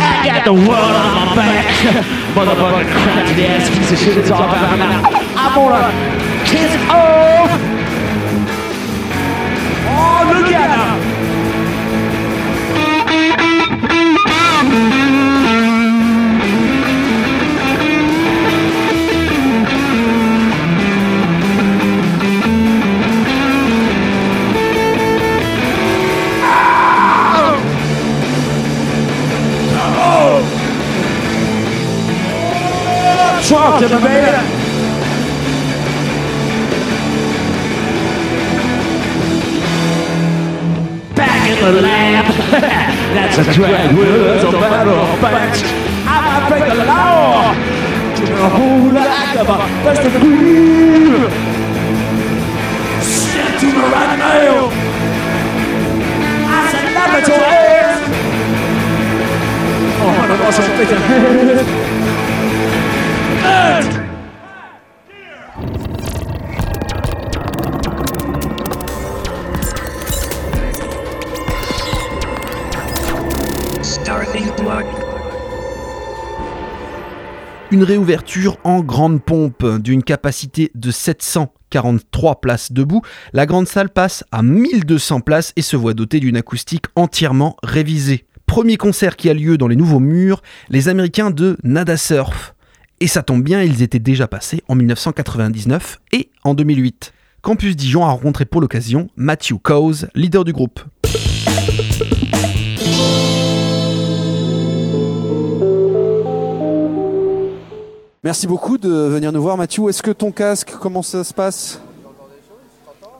I 0.00 0.26
got 0.26 0.44
the 0.44 0.52
world 0.52 0.68
on 0.68 1.28
my 1.28 1.34
back. 1.34 1.64
Motherfucking 2.34 2.90
crappy 2.92 3.46
ass 3.46 3.70
piece 3.70 3.90
of 3.92 3.98
shit 3.98 4.18
is 4.18 4.30
all 4.30 4.42
about 4.42 4.76
now. 4.78 5.00
I'm 5.34 5.54
gonna 5.54 5.92
kiss 6.18 6.27
to 33.80 33.88
baby. 33.88 34.26
Back 41.14 41.48
in 41.48 41.58
the 41.62 41.80
lab. 41.80 42.24
That's 43.14 43.38
a 43.38 43.44
drag 43.52 43.96
words 43.96 44.42
a 44.42 44.50
matter 44.50 44.90
of 44.90 45.20
fact. 45.20 45.62
I 46.06 46.18
might 46.26 46.48
break 46.50 46.64
the 46.72 46.84
law. 46.86 47.54
To 48.16 48.22
the 48.26 48.48
whole 48.48 48.90
lack 48.92 49.36
of 49.36 49.48
a 49.48 49.58
first 49.84 50.02
degree. 50.02 51.30
Step 53.00 53.60
to 53.60 53.66
the 53.66 53.84
right 53.94 54.18
nail. 54.18 54.72
I 56.50 56.66
said, 56.72 56.86
it 57.18 57.24
to 57.26 57.34
ass. 57.34 57.98
Oh, 60.00 60.10
one 60.18 60.30
of 60.30 60.40
us 60.40 61.87
Une 77.70 77.82
réouverture 77.82 78.56
en 78.64 78.80
grande 78.80 79.22
pompe 79.22 79.66
d'une 79.80 80.02
capacité 80.02 80.70
de 80.74 80.90
743 80.90 82.40
places 82.40 82.72
debout. 82.72 83.02
La 83.34 83.44
grande 83.44 83.68
salle 83.68 83.90
passe 83.90 84.24
à 84.32 84.42
1200 84.42 85.20
places 85.20 85.52
et 85.54 85.60
se 85.60 85.76
voit 85.76 85.92
dotée 85.92 86.18
d'une 86.18 86.38
acoustique 86.38 86.86
entièrement 86.96 87.56
révisée. 87.62 88.24
Premier 88.46 88.78
concert 88.78 89.16
qui 89.16 89.28
a 89.28 89.34
lieu 89.34 89.58
dans 89.58 89.68
les 89.68 89.76
nouveaux 89.76 90.00
murs, 90.00 90.42
les 90.70 90.88
Américains 90.88 91.30
de 91.30 91.58
Nada 91.62 91.98
Surf. 91.98 92.54
Et 93.00 93.06
ça 93.06 93.22
tombe 93.22 93.42
bien, 93.42 93.62
ils 93.62 93.82
étaient 93.82 93.98
déjà 93.98 94.26
passés 94.26 94.62
en 94.68 94.74
1999 94.74 95.98
et 96.12 96.30
en 96.44 96.54
2008. 96.54 97.12
Campus 97.42 97.76
Dijon 97.76 98.02
a 98.02 98.08
rencontré 98.08 98.46
pour 98.46 98.62
l'occasion 98.62 99.10
Matthew 99.16 99.58
Cowes, 99.62 100.06
leader 100.14 100.44
du 100.44 100.54
groupe. 100.54 100.80
Merci 108.24 108.46
beaucoup 108.46 108.78
de 108.78 108.88
venir 108.90 109.30
nous 109.32 109.40
voir, 109.42 109.56
Mathieu. 109.56 109.88
Est-ce 109.88 110.02
que 110.02 110.10
ton 110.10 110.32
casque, 110.32 110.72
comment 110.80 111.02
ça 111.02 111.22
se 111.24 111.32
passe 111.32 111.80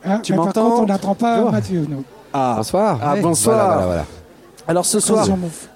Hein, 0.05 0.21
Tu 0.23 0.35
par 0.35 0.47
m'entends 0.47 0.71
contre, 0.71 0.83
on 0.83 0.87
n'entend 0.87 1.15
pas 1.15 1.45
Oh. 1.45 1.51
Mathieu. 1.51 1.87
nous. 1.89 2.05
Ah, 2.33 2.55
Bonsoir. 2.57 2.99
Ah, 3.03 3.17
bonsoir. 3.17 3.57
Voilà, 3.57 3.75
voilà, 3.75 3.87
voilà. 3.87 4.05
Alors 4.67 4.85
ce 4.85 5.01
soir. 5.01 5.27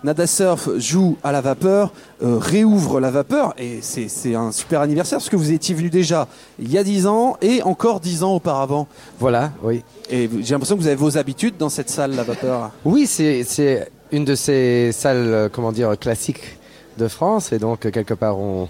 Nada 0.05 0.27
Surf 0.27 0.69
joue 0.77 1.17
à 1.25 1.33
la 1.33 1.41
vapeur, 1.41 1.93
euh, 2.23 2.37
réouvre 2.39 3.01
la 3.01 3.11
vapeur, 3.11 3.55
et 3.57 3.79
c'est 3.81 4.35
un 4.35 4.53
super 4.53 4.83
anniversaire 4.83 5.17
parce 5.19 5.31
que 5.31 5.37
vous 5.37 5.51
étiez 5.51 5.75
venu 5.75 5.89
déjà 5.89 6.29
il 6.59 6.71
y 6.71 6.77
a 6.77 6.85
10 6.85 7.07
ans 7.07 7.39
et 7.41 7.63
encore 7.63 8.01
10 8.01 8.23
ans 8.23 8.35
auparavant. 8.35 8.87
Voilà, 9.19 9.53
oui. 9.63 9.83
Et 10.11 10.29
j'ai 10.43 10.53
l'impression 10.53 10.77
que 10.77 10.83
vous 10.83 10.89
avez 10.89 10.97
vos 10.97 11.17
habitudes 11.17 11.57
dans 11.57 11.71
cette 11.71 11.89
salle, 11.89 12.15
la 12.15 12.23
vapeur. 12.23 12.71
Oui, 12.85 13.07
c'est 13.07 13.45
c'est 13.45 13.91
une 14.11 14.27
de 14.27 14.35
ces 14.35 14.93
salles, 14.93 15.17
euh, 15.17 15.49
comment 15.51 15.73
dire, 15.73 15.99
classiques 15.99 16.59
de 16.99 17.09
France, 17.09 17.51
et 17.53 17.59
donc 17.59 17.87
euh, 17.87 17.91
quelque 17.91 18.13
part 18.15 18.37
on, 18.39 18.69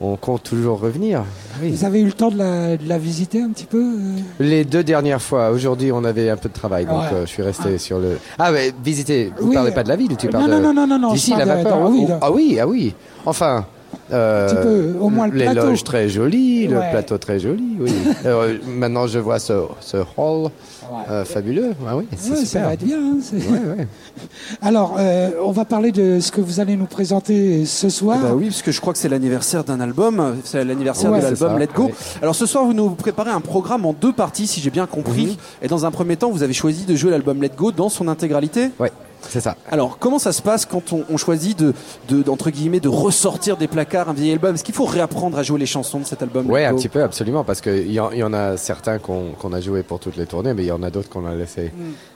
on 0.00 0.16
compte 0.16 0.42
toujours 0.42 0.80
revenir. 0.80 1.24
Oui. 1.62 1.70
Vous 1.70 1.84
avez 1.84 2.00
eu 2.00 2.04
le 2.06 2.12
temps 2.12 2.30
de 2.30 2.36
la, 2.38 2.76
de 2.76 2.88
la 2.88 2.98
visiter 2.98 3.40
un 3.42 3.50
petit 3.50 3.64
peu 3.64 3.78
euh 3.82 4.16
Les 4.40 4.64
deux 4.64 4.84
dernières 4.84 5.22
fois, 5.22 5.50
aujourd'hui 5.50 5.90
on 5.92 6.04
avait 6.04 6.28
un 6.30 6.36
peu 6.36 6.48
de 6.48 6.54
travail, 6.54 6.84
donc 6.86 7.00
Ouais. 7.00 7.08
euh, 7.14 7.20
je 7.22 7.30
suis 7.30 7.42
resté 7.42 7.78
sur 7.78 7.98
le. 7.98 8.18
Ah, 8.38 8.52
mais 8.52 8.72
visiter, 8.84 9.32
vous 9.40 9.48
Oui, 9.48 9.54
parlez 9.54 9.70
pas 9.72 9.82
de 9.84 9.88
la 9.88 9.96
ville, 9.96 10.16
tu 10.16 10.26
euh, 10.26 10.30
parles 10.30 10.50
non, 10.50 10.58
de. 10.58 10.62
non, 10.62 10.74
non, 10.74 10.86
non, 10.86 10.98
non, 10.98 11.12
D'ici, 11.12 11.30
la 11.30 11.44
de- 11.44 11.50
vapeur. 11.62 11.90
oui, 11.90 12.04
de- 12.06 12.12
ah 12.20 12.30
oui, 12.30 12.58
ah 12.60 12.66
oui. 12.66 12.94
Enfin. 13.24 13.64
Euh, 14.12 14.46
Un 14.48 14.54
petit 14.54 14.62
peu, 14.62 14.94
au 15.00 15.08
moins 15.08 15.26
le 15.28 15.34
les 15.36 15.44
plateau. 15.46 15.68
loges 15.68 15.84
très 15.84 16.08
jolies, 16.08 16.66
le 16.68 16.78
plateau 16.90 17.18
très 17.18 17.38
joli, 17.40 17.76
oui. 17.80 17.92
Maintenant 18.66 19.06
je 19.06 19.18
vois 19.18 19.38
ce, 19.38 19.52
ce 19.80 19.98
hall 20.16 20.50
Ouais. 20.88 20.98
euh, 21.10 21.24
fabuleux. 21.24 21.72
Ah 21.84 21.96
oui, 21.96 22.06
Ouais, 22.30 22.44
ça 22.44 22.60
va 22.60 22.74
être 22.74 22.84
bien. 22.84 22.96
hein, 22.98 23.16
c'est- 23.20 23.38
Ouais, 23.38 23.58
ouais. 23.76 23.88
Alors, 24.62 24.94
euh, 25.00 25.30
on 25.42 25.50
va 25.50 25.64
parler 25.64 25.90
de 25.90 26.20
ce 26.20 26.30
que 26.30 26.40
vous 26.40 26.60
allez 26.60 26.76
nous 26.76 26.86
présenter 26.86 27.64
ce 27.64 27.88
soir. 27.88 28.18
Bah 28.22 28.34
oui, 28.36 28.46
parce 28.50 28.62
que 28.62 28.70
je 28.70 28.80
crois 28.80 28.92
que 28.92 28.98
c'est 29.00 29.08
l'anniversaire 29.08 29.64
d'un 29.64 29.80
album, 29.80 30.36
c'est 30.44 30.64
l'anniversaire 30.64 31.10
Ouais, 31.10 31.18
de 31.18 31.24
l'album 31.24 31.58
Let 31.58 31.70
Go. 31.74 31.90
Alors 32.22 32.36
ce 32.36 32.46
soir, 32.46 32.64
vous 32.64 32.72
nous 32.72 32.90
préparez 32.90 33.30
un 33.32 33.40
programme 33.40 33.84
en 33.84 33.94
deux 33.94 34.12
parties, 34.12 34.46
si 34.46 34.60
j'ai 34.60 34.70
bien 34.70 34.86
compris. 34.86 35.26
Mhm. 35.26 35.36
Et 35.62 35.66
dans 35.66 35.84
un 35.86 35.90
premier 35.90 36.16
temps, 36.16 36.30
vous 36.30 36.44
avez 36.44 36.52
choisi 36.52 36.84
de 36.84 36.94
jouer 36.94 37.10
l'album 37.10 37.42
Let 37.42 37.50
Go 37.56 37.72
dans 37.72 37.88
son 37.88 38.06
intégralité? 38.06 38.70
Ouais, 38.78 38.92
c'est 39.28 39.40
ça. 39.40 39.56
Alors, 39.70 39.98
comment 39.98 40.18
ça 40.18 40.32
se 40.32 40.42
passe 40.42 40.64
quand 40.66 40.92
on, 40.92 41.04
on 41.10 41.16
choisit 41.16 41.58
de, 41.58 41.72
de, 42.08 42.28
entre 42.30 42.50
guillemets, 42.50 42.80
de 42.80 42.88
ressortir 42.88 43.56
des 43.56 43.66
placards 43.68 44.08
un 44.08 44.12
vieil 44.12 44.32
album? 44.32 44.54
Est-ce 44.54 44.64
qu'il 44.64 44.74
faut 44.74 44.84
réapprendre 44.84 45.38
à 45.38 45.42
jouer 45.42 45.58
les 45.58 45.66
chansons 45.66 46.00
de 46.00 46.04
cet 46.04 46.22
album 46.22 46.50
Let 46.54 46.64
un 46.66 46.74
petit 46.74 46.88
peu, 46.88 47.02
absolument, 47.02 47.44
parce 47.44 47.60
qu'il 47.60 47.90
y, 47.90 47.94
y 47.94 48.22
en 48.22 48.32
a 48.32 48.56
certains 48.56 48.98
qu'on 48.98 49.30
qu'on 49.38 49.52
a 49.52 49.60
joué 49.60 49.82
pour 49.82 49.98
toutes 50.00 50.16
les 50.16 50.26
tournées, 50.26 50.54
mais 50.54 50.62
il 50.64 50.68
y 50.68 50.72
en 50.72 50.82
a 50.82 50.90
d'autres 50.90 51.08
qu'on 51.08 51.26
a 51.26 51.34
laissé 51.34 51.72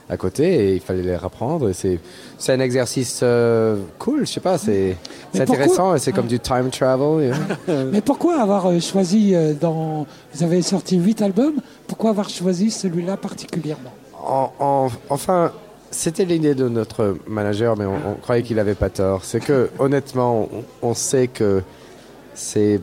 à 0.09 0.17
côté 0.17 0.45
et 0.71 0.75
il 0.75 0.81
fallait 0.81 1.02
les 1.02 1.17
reprendre. 1.17 1.71
C'est 1.73 1.99
un 2.52 2.61
exercice 2.61 3.21
euh, 3.23 3.76
cool, 3.99 4.26
je 4.26 4.33
sais 4.33 4.40
pas, 4.40 4.59
c'est 4.59 4.97
intéressant 5.38 5.95
et 5.95 5.99
c'est 5.99 6.12
comme 6.12 6.26
du 6.26 6.40
time 6.40 6.71
travel. 6.71 7.35
Mais 7.93 8.00
pourquoi 8.00 8.40
avoir 8.40 8.67
euh, 8.67 8.81
choisi 8.81 9.35
euh, 9.35 9.55
dans. 9.55 10.07
Vous 10.35 10.43
avez 10.43 10.62
sorti 10.62 10.97
huit 10.97 11.23
albums, 11.23 11.55
pourquoi 11.87 12.11
avoir 12.11 12.29
choisi 12.29 12.71
celui-là 12.71 13.17
particulièrement? 13.17 13.93
En- 14.23 14.50
en- 14.59 14.88
enfin, 15.09 15.52
c'était 15.90 16.25
l'idée 16.25 16.54
de 16.54 16.68
notre 16.68 17.16
manager, 17.26 17.76
mais 17.76 17.85
on, 17.85 17.94
on 17.94 18.14
croyait 18.14 18.42
qu'il 18.42 18.59
avait 18.59 18.75
pas 18.75 18.90
tort. 18.90 19.25
C'est 19.25 19.40
que, 19.40 19.70
honnêtement, 19.78 20.49
on, 20.82 20.88
on 20.90 20.94
sait 20.94 21.28
que 21.28 21.62
c'est 22.35 22.80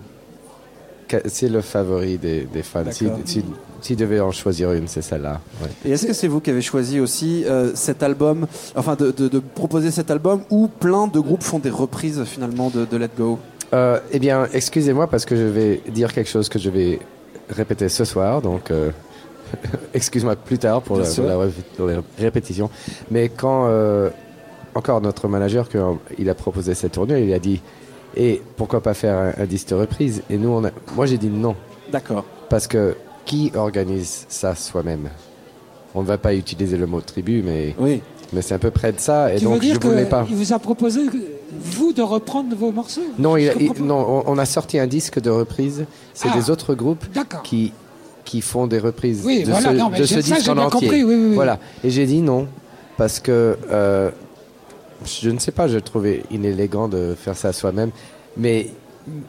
c'est 1.25 1.47
le 1.47 1.61
favori 1.61 2.17
des, 2.17 2.41
des 2.41 2.63
fans. 2.63 2.83
Si, 2.91 3.07
si, 3.23 3.41
s'il 3.79 3.95
devait 3.95 4.19
en 4.19 4.31
choisir 4.31 4.73
une, 4.73 4.89
c'est 4.89 5.01
celle-là. 5.01 5.39
ouais. 5.61 5.69
Et 5.85 5.91
est-ce 5.93 6.05
que 6.05 6.11
c'est 6.11 6.27
vous 6.27 6.41
qui 6.41 6.49
avez 6.49 6.61
choisi 6.61 6.99
aussi 6.99 7.45
euh, 7.45 7.71
cet 7.75 8.03
album, 8.03 8.45
enfin 8.75 8.95
de, 8.95 9.11
de- 9.11 9.29
de 9.29 9.39
proposer 9.39 9.91
cet 9.91 10.11
album 10.11 10.41
où 10.49 10.67
plein 10.67 11.07
de 11.07 11.19
groupes 11.21 11.43
font 11.43 11.59
des 11.59 11.69
reprises 11.69 12.21
finalement 12.25 12.69
de, 12.69 12.83
de 12.83 12.97
Let 12.97 13.11
Go? 13.17 13.39
Euh, 13.73 13.99
eh 14.11 14.19
bien, 14.19 14.47
excusez-moi 14.51 15.07
parce 15.07 15.23
que 15.23 15.37
je 15.37 15.43
vais 15.43 15.81
dire 15.87 16.11
quelque 16.11 16.29
chose 16.29 16.49
que 16.49 16.59
je 16.59 16.69
vais 16.69 16.99
répéter 17.49 17.87
ce 17.87 18.03
soir, 18.03 18.41
donc 18.41 18.69
euh, 18.71 18.91
excuse-moi 19.93 20.35
plus 20.35 20.57
tard 20.57 20.81
pour, 20.81 20.97
la, 20.97 21.05
sûr. 21.05 21.23
pour 21.23 21.31
la 21.31 21.37
ré- 21.37 21.51
pour 21.75 21.87
la 21.87 21.95
répétition. 22.19 22.69
Mais 23.11 23.29
quand 23.29 23.65
euh, 23.67 24.09
encore 24.75 25.01
notre 25.01 25.27
manager, 25.27 25.67
quand 25.69 25.99
il 26.17 26.29
a 26.29 26.35
proposé 26.35 26.73
cette 26.73 26.93
tournée, 26.93 27.23
il 27.23 27.33
a 27.33 27.39
dit 27.39 27.61
et 28.15 28.41
pourquoi 28.55 28.81
pas 28.81 28.93
faire 28.93 29.15
un, 29.17 29.43
un 29.43 29.45
disque 29.45 29.69
de 29.69 29.75
reprise? 29.75 30.23
Et 30.29 30.37
nous, 30.37 30.49
on 30.49 30.63
a, 30.65 30.71
moi 30.95 31.05
j'ai 31.05 31.17
dit 31.17 31.29
non 31.29 31.55
D'accord. 31.91 32.25
parce 32.49 32.67
que 32.67 32.95
qui 33.25 33.51
organise 33.55 34.25
ça 34.29 34.55
soi-même? 34.55 35.09
On 35.95 36.01
ne 36.01 36.07
va 36.07 36.17
pas 36.17 36.33
utiliser 36.35 36.77
le 36.77 36.85
mot 36.85 37.01
tribu, 37.01 37.41
mais, 37.43 37.75
Oui. 37.79 38.01
mais 38.33 38.41
c'est 38.41 38.53
un 38.53 38.59
peu 38.59 38.71
près 38.71 38.91
de 38.91 38.99
ça, 38.99 39.33
et 39.33 39.37
Tu 39.39 39.45
donc 39.45 39.55
veux 39.55 39.59
dire 39.59 39.77
je 39.81 39.87
voulais 39.87 40.05
pas. 40.05 40.23
qu'il 40.25 40.35
vous 40.35 40.53
a 40.53 40.59
proposé, 40.59 41.01
vous, 41.51 41.91
de 41.93 42.01
reprendre 42.01 42.55
vos 42.55 42.71
morceaux? 42.71 43.01
Non, 43.17 43.35
il 43.35 43.51
il- 43.59 43.83
non, 43.83 44.23
on, 44.27 44.31
on 44.31 44.37
a 44.37 44.45
sorti 44.45 44.77
un 44.79 44.85
disque 44.87 45.19
de 45.19 45.29
reprise. 45.29 45.85
C'est 46.13 46.29
Ah. 46.31 46.37
des 46.37 46.49
autres 46.51 46.75
groupes 46.75 47.05
D'accord. 47.13 47.41
qui, 47.41 47.73
qui 48.27 48.41
font 48.41 48.67
des 48.67 48.79
reprises 48.79 49.23
Oui, 49.25 49.43
de 49.43 49.51
voilà, 49.51 49.69
ce, 49.71 49.75
non, 49.75 49.89
de 49.89 50.03
ce 50.03 50.15
ça, 50.15 50.21
disque 50.21 50.43
j'ai 50.45 50.51
en 50.51 50.57
entier. 50.57 50.79
compris, 50.87 51.03
oui, 51.03 51.15
oui. 51.15 51.33
Voilà. 51.33 51.59
Et 51.83 51.89
j'ai 51.89 52.05
dit 52.05 52.21
non, 52.21 52.47
parce 52.97 53.19
que 53.19 53.57
euh, 53.71 54.09
je 55.05 55.29
ne 55.29 55.39
sais 55.39 55.51
pas, 55.53 55.67
je 55.67 55.79
trouvais 55.79 56.23
inélégant 56.29 56.87
de 56.89 57.15
faire 57.17 57.37
ça 57.37 57.53
soi-même. 57.53 57.91
Mais, 58.35 58.67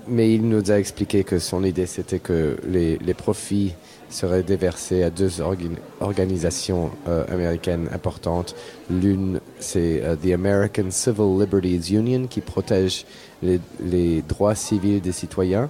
mais 0.08 0.34
il 0.34 0.48
nous 0.48 0.70
a 0.72 0.78
expliqué 0.78 1.22
que 1.22 1.38
son 1.38 1.62
idée, 1.64 1.86
c'était 1.86 2.18
que 2.18 2.56
les, 2.68 2.98
les 2.98 3.14
profits 3.14 3.74
seraient 4.10 4.42
déversés 4.42 5.02
à 5.02 5.10
deux 5.10 5.40
orga- 5.40 5.78
organisations 6.00 6.90
euh, 7.06 7.24
américaines 7.30 7.88
importantes. 7.92 8.54
L'une, 8.90 9.38
c'est 9.60 10.02
euh, 10.02 10.16
The 10.16 10.32
American 10.32 10.90
Civil 10.90 11.38
Liberties 11.38 11.94
Union, 11.94 12.26
qui 12.26 12.40
protège 12.40 13.04
les, 13.42 13.60
les 13.84 14.22
droits 14.22 14.54
civils 14.56 15.00
des 15.00 15.12
citoyens 15.12 15.68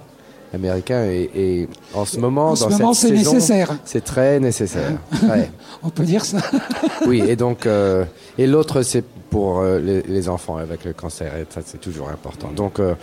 américains. 0.53 1.03
Et, 1.05 1.29
et 1.35 1.67
en 1.93 2.05
ce 2.05 2.19
moment, 2.19 2.51
En 2.51 2.55
ce 2.55 2.63
dans 2.65 2.69
moment, 2.71 2.93
cette 2.93 3.09
c'est 3.11 3.17
saison, 3.17 3.33
nécessaire. 3.33 3.77
c'est 3.85 4.03
très 4.03 4.39
nécessaire. 4.39 4.91
Ouais. 5.29 5.49
On 5.83 5.89
peut 5.89 6.03
dire 6.05 6.25
ça. 6.25 6.39
Oui, 7.07 7.21
et 7.27 7.35
donc, 7.35 7.65
euh, 7.65 8.03
et 8.37 8.45
l'autre, 8.47 8.81
c'est 8.81 9.03
pour 9.29 9.59
euh, 9.59 9.79
les, 9.79 10.01
les 10.01 10.27
enfants 10.29 10.57
avec 10.57 10.83
le 10.85 10.93
cancer, 10.93 11.35
et 11.37 11.45
ça, 11.49 11.61
c'est 11.65 11.79
toujours 11.79 12.09
important. 12.09 12.49
Donc, 12.55 12.79
euh, 12.79 12.95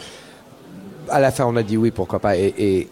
à 1.09 1.21
la 1.21 1.31
fin, 1.31 1.45
on 1.47 1.57
a 1.57 1.63
dit 1.63 1.77
oui, 1.77 1.91
pourquoi 1.91 2.19
pas. 2.19 2.37
Et, 2.37 2.53
et, 2.59 2.89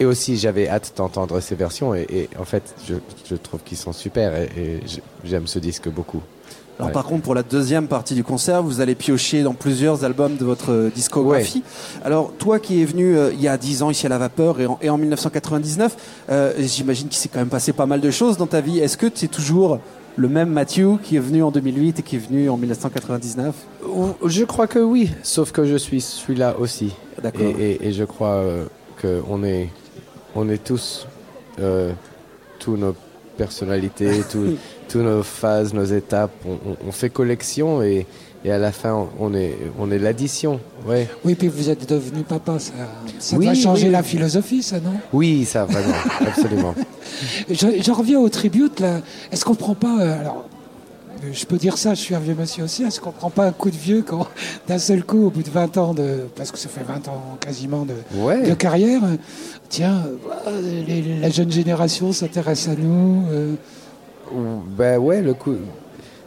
et 0.00 0.04
aussi, 0.04 0.36
j'avais 0.36 0.68
hâte 0.68 0.92
d'entendre 0.96 1.38
ces 1.40 1.54
versions, 1.54 1.94
et, 1.94 2.28
en 2.38 2.44
fait, 2.44 2.74
je, 2.88 2.94
je 3.28 3.36
trouve 3.36 3.60
qu'ils 3.64 3.76
sont 3.78 3.92
super, 3.92 4.34
et, 4.34 4.80
j'aime 5.24 5.46
ce 5.46 5.58
disque 5.60 5.88
beaucoup. 5.88 6.22
Alors 6.78 6.88
Ouais. 6.88 6.92
par 6.92 7.04
contre, 7.04 7.22
pour 7.22 7.34
la 7.36 7.44
deuxième 7.44 7.86
partie 7.86 8.14
du 8.14 8.24
concert, 8.24 8.62
vous 8.62 8.80
allez 8.80 8.96
piocher 8.96 9.42
dans 9.44 9.54
plusieurs 9.54 10.04
albums 10.04 10.36
de 10.36 10.44
votre 10.44 10.72
euh, 10.72 10.90
discographie. 10.92 11.62
Alors 12.04 12.32
toi 12.36 12.58
qui 12.58 12.82
es 12.82 12.84
venu 12.84 13.16
euh, 13.16 13.32
il 13.32 13.40
y 13.40 13.46
a 13.46 13.56
10 13.56 13.82
ans 13.84 13.90
ici 13.90 14.06
à 14.06 14.08
La 14.08 14.18
Vapeur 14.18 14.60
et 14.60 14.66
en, 14.66 14.78
et 14.82 14.90
en 14.90 14.98
1999, 14.98 15.96
euh, 16.30 16.52
j'imagine 16.58 17.06
qu'il 17.08 17.16
s'est 17.18 17.28
quand 17.32 17.38
même 17.38 17.48
passé 17.48 17.72
pas 17.72 17.86
mal 17.86 18.00
de 18.00 18.10
choses 18.10 18.36
dans 18.36 18.48
ta 18.48 18.60
vie. 18.60 18.80
Est-ce 18.80 18.96
que 18.96 19.06
tu 19.06 19.26
es 19.26 19.28
toujours 19.28 19.78
le 20.16 20.28
même 20.28 20.48
Matthew 20.48 20.98
qui 21.02 21.14
est 21.16 21.20
venu 21.20 21.42
en 21.44 21.52
2008 21.52 22.00
et 22.00 22.02
qui 22.02 22.16
est 22.16 22.18
venu 22.18 22.48
en 22.50 22.56
1999 22.56 23.54
Ou- 23.88 24.08
Je 24.28 24.42
crois 24.44 24.66
que 24.66 24.78
oui, 24.80 25.10
sauf 25.22 25.52
que 25.52 25.64
je 25.66 25.76
suis 25.76 26.00
celui-là 26.00 26.56
aussi. 26.58 26.92
D'accord. 27.22 27.42
Et, 27.42 27.50
et- 27.82 27.86
et 27.88 27.92
je 27.92 28.02
crois 28.04 28.34
euh, 28.34 28.64
qu'on 29.00 29.44
est, 29.44 29.68
on 30.34 30.48
est 30.48 30.62
tous, 30.62 31.06
tous 32.58 32.76
nos 32.76 32.94
personnalités, 33.36 34.22
tous 34.30 34.56
tous 34.88 34.98
nos 35.00 35.22
phases, 35.22 35.72
nos 35.74 35.84
étapes, 35.84 36.32
on, 36.86 36.92
fait 36.92 37.08
collection 37.10 37.82
et, 37.82 38.06
et 38.44 38.52
à 38.52 38.58
la 38.58 38.70
fin, 38.70 39.08
on 39.18 39.34
est, 39.34 39.56
on 39.78 39.90
est 39.90 39.98
l'addition. 39.98 40.60
Ouais. 40.86 41.08
Oui, 41.24 41.34
puis 41.34 41.48
vous 41.48 41.70
êtes 41.70 41.88
devenu 41.88 42.22
papa, 42.22 42.58
ça, 42.58 42.72
ça 43.18 43.36
Oui, 43.36 43.46
doit 43.46 43.54
changer 43.54 43.86
oui. 43.86 43.92
la 43.92 44.02
philosophie, 44.02 44.62
ça, 44.62 44.78
non? 44.80 44.92
Oui, 45.12 45.44
ça, 45.46 45.64
vraiment, 45.64 45.94
absolument. 46.20 46.74
je, 47.50 47.82
je 47.82 47.90
reviens 47.90 48.20
au 48.20 48.28
tribute, 48.28 48.78
là. 48.80 49.00
Est-ce 49.32 49.44
qu'on 49.44 49.54
prend 49.54 49.74
pas. 49.74 49.98
euh, 50.00 50.20
alors, 50.20 50.44
je 51.32 51.44
peux 51.46 51.56
dire 51.56 51.76
ça, 51.78 51.94
je 51.94 52.00
suis 52.00 52.14
un 52.14 52.18
vieux 52.20 52.34
monsieur 52.34 52.64
aussi. 52.64 52.82
Est-ce 52.84 53.00
qu'on 53.00 53.12
prend 53.12 53.30
pas 53.30 53.46
un 53.46 53.52
coup 53.52 53.70
de 53.70 53.76
vieux 53.76 54.02
quand, 54.06 54.26
d'un 54.68 54.78
seul 54.78 55.04
coup, 55.04 55.26
au 55.26 55.30
bout 55.30 55.42
de 55.42 55.50
20 55.50 55.76
ans, 55.78 55.94
de, 55.94 56.26
parce 56.36 56.50
que 56.50 56.58
ça 56.58 56.68
fait 56.68 56.82
20 56.84 57.08
ans 57.08 57.36
quasiment 57.40 57.84
de, 57.84 57.94
Ouais. 58.16 58.48
de 58.48 58.54
carrière, 58.54 59.02
euh, 59.04 59.16
tiens, 59.68 60.04
euh, 60.46 60.82
les- 60.86 61.18
la 61.20 61.30
jeune 61.30 61.50
génération 61.50 62.12
s'intéresse 62.12 62.68
à 62.68 62.74
nous. 62.76 63.24
euh, 63.30 63.54
Ou- 64.32 64.62
Ben 64.76 64.98
ouais, 64.98 65.20
le 65.22 65.34
coup. 65.34 65.56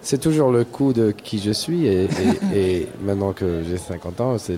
C'est 0.02 0.20
toujours 0.20 0.52
le 0.52 0.64
coup 0.64 0.94
de 0.94 1.12
qui 1.12 1.40
je 1.40 1.52
suis 1.52 1.86
et, 1.86 2.04
et- 2.06 2.08
et 2.82 2.88
maintenant 3.04 3.34
que 3.34 3.64
j'ai 3.68 3.78
50 3.78 4.22
ans, 4.22 4.38
c'est 4.38 4.56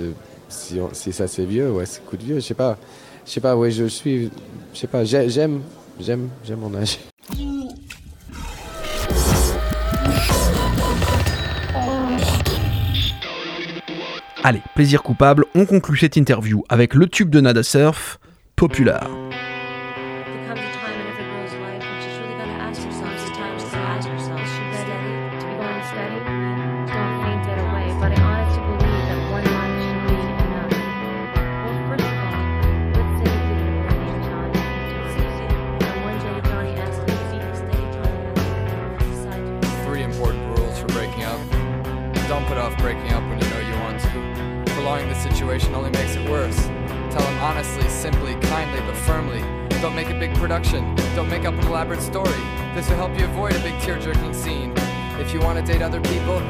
si, 0.49 0.79
on- 0.79 0.89
si 0.93 1.11
ça 1.13 1.27
c'est 1.27 1.45
vieux, 1.45 1.71
ouais, 1.71 1.85
c'est 1.85 2.05
coup 2.05 2.17
de 2.17 2.23
vieux. 2.23 2.35
Je 2.35 2.41
sais 2.41 2.53
pas, 2.53 2.77
je 3.25 3.31
sais 3.31 3.39
pas, 3.41 3.55
ouais, 3.55 3.71
je 3.71 3.85
suis, 3.85 4.29
je 4.73 4.79
sais 4.79 4.87
pas, 4.87 5.03
j'ai- 5.05 5.29
j'aime, 5.29 5.61
j'aime, 5.99 6.29
j'aime 6.43 6.59
mon 6.59 6.75
âge. 6.75 6.99
Allez, 14.49 14.63
plaisir 14.73 15.03
coupable, 15.03 15.45
on 15.53 15.67
conclut 15.67 15.99
cette 15.99 16.15
interview 16.15 16.63
avec 16.69 16.95
le 16.95 17.05
tube 17.05 17.29
de 17.29 17.39
Nada 17.39 17.61
Surf, 17.61 18.19
Popular. 18.55 19.07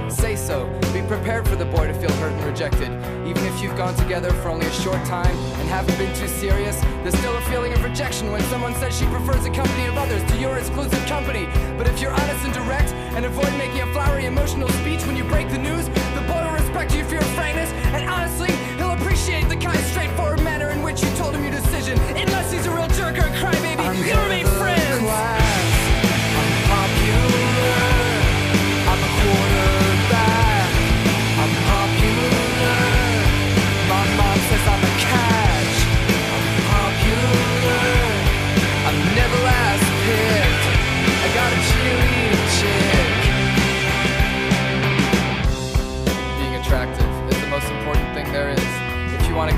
Say 0.07 0.35
so. 0.35 0.67
Be 0.93 1.01
prepared 1.01 1.47
for 1.47 1.55
the 1.55 1.65
boy 1.65 1.87
to 1.87 1.93
feel 1.93 2.11
hurt 2.13 2.31
and 2.31 2.43
rejected. 2.43 2.89
Even 3.27 3.43
if 3.45 3.61
you've 3.61 3.75
gone 3.75 3.95
together 3.95 4.31
for 4.41 4.49
only 4.49 4.65
a 4.65 4.71
short 4.71 5.03
time 5.05 5.35
and 5.59 5.67
haven't 5.69 5.97
been 5.97 6.13
too 6.15 6.27
serious, 6.27 6.79
there's 7.03 7.17
still 7.17 7.35
a 7.35 7.41
feeling 7.41 7.73
of 7.73 7.83
rejection 7.83 8.31
when 8.31 8.41
someone 8.43 8.73
says 8.75 8.97
she 8.97 9.05
prefers 9.07 9.43
the 9.43 9.51
company 9.51 9.85
of 9.87 9.97
others 9.97 10.23
to 10.31 10.37
your 10.37 10.57
exclusive 10.57 11.03
company. 11.05 11.45
But 11.77 11.87
if 11.87 12.01
you're 12.01 12.11
honest 12.11 12.45
and 12.45 12.53
direct 12.53 12.93
and 13.15 13.25
avoid 13.25 13.51
making 13.57 13.81
a 13.81 13.93
flowery 13.93 14.25
emotional 14.25 14.69
speech 14.81 15.05
when 15.05 15.15
you 15.17 15.23
break 15.25 15.49
the 15.49 15.57
news, 15.57 15.87
the 15.87 16.23
boy 16.27 16.43
will 16.43 16.53
respect 16.53 16.95
you 16.95 17.03
for 17.03 17.15
your 17.15 17.29
frankness 17.37 17.69
and 17.93 18.09
honestly, 18.09 18.51
he'll 18.77 18.91
appreciate 18.91 19.49
the 19.49 19.57
kind, 19.57 19.79
straightforward 19.91 20.41
manner 20.43 20.69
in 20.69 20.81
which 20.81 21.03
you 21.03 21.09
told 21.15 21.35
him 21.35 21.43
your 21.43 21.51
decision. 21.51 21.99
Unless 22.15 22.51
he's 22.51 22.65
a 22.65 22.71
real 22.71 22.87
jerk 22.89 23.17
or 23.17 23.27
a 23.27 23.31
crybaby, 23.39 24.07
you'll 24.07 24.23
remain 24.23 24.45
friends. 24.45 24.78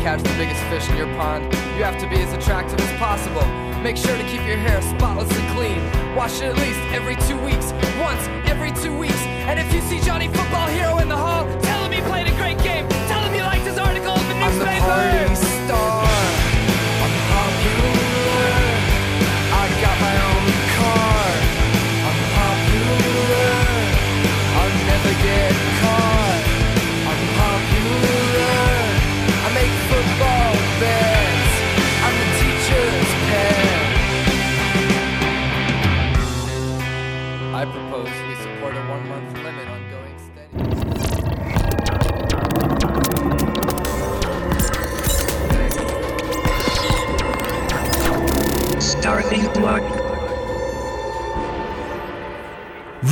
Catch 0.01 0.23
the 0.23 0.33
biggest 0.35 0.61
fish 0.63 0.89
in 0.89 0.97
your 0.97 1.13
pond, 1.15 1.43
you 1.77 1.83
have 1.83 1.97
to 1.99 2.09
be 2.09 2.15
as 2.15 2.33
attractive 2.33 2.79
as 2.79 2.97
possible. 2.97 3.45
Make 3.83 3.97
sure 3.97 4.17
to 4.17 4.23
keep 4.23 4.41
your 4.47 4.57
hair 4.57 4.81
spotless 4.81 5.29
and 5.31 5.47
clean. 5.55 5.81
Wash 6.15 6.41
it 6.41 6.45
at 6.45 6.57
least 6.57 6.79
every 6.91 7.15
two 7.27 7.37
weeks, 7.37 7.71
once 8.01 8.21
every 8.49 8.71
two 8.71 8.97
weeks. 8.97 9.21
And 9.45 9.59
if 9.59 9.71
you 9.73 9.81
see 9.81 9.99
Johnny 10.01 10.27
Football 10.27 10.67
Hero 10.69 10.97
in 10.97 11.07
the 11.07 11.17
hall, 11.17 11.45
tell 11.61 11.85
him 11.85 11.91
he 11.91 12.01
played 12.01 12.27
a 12.27 12.35
great 12.35 12.57
game. 12.63 12.87
Tell 13.07 13.21
him 13.21 13.35
you 13.35 13.41
liked 13.41 13.65
his 13.65 13.77
article 13.77 14.15
in 14.15 14.27
the 14.29 14.35
I'm 14.35 14.57
the 14.57 14.65
newspaper. 14.65 15.50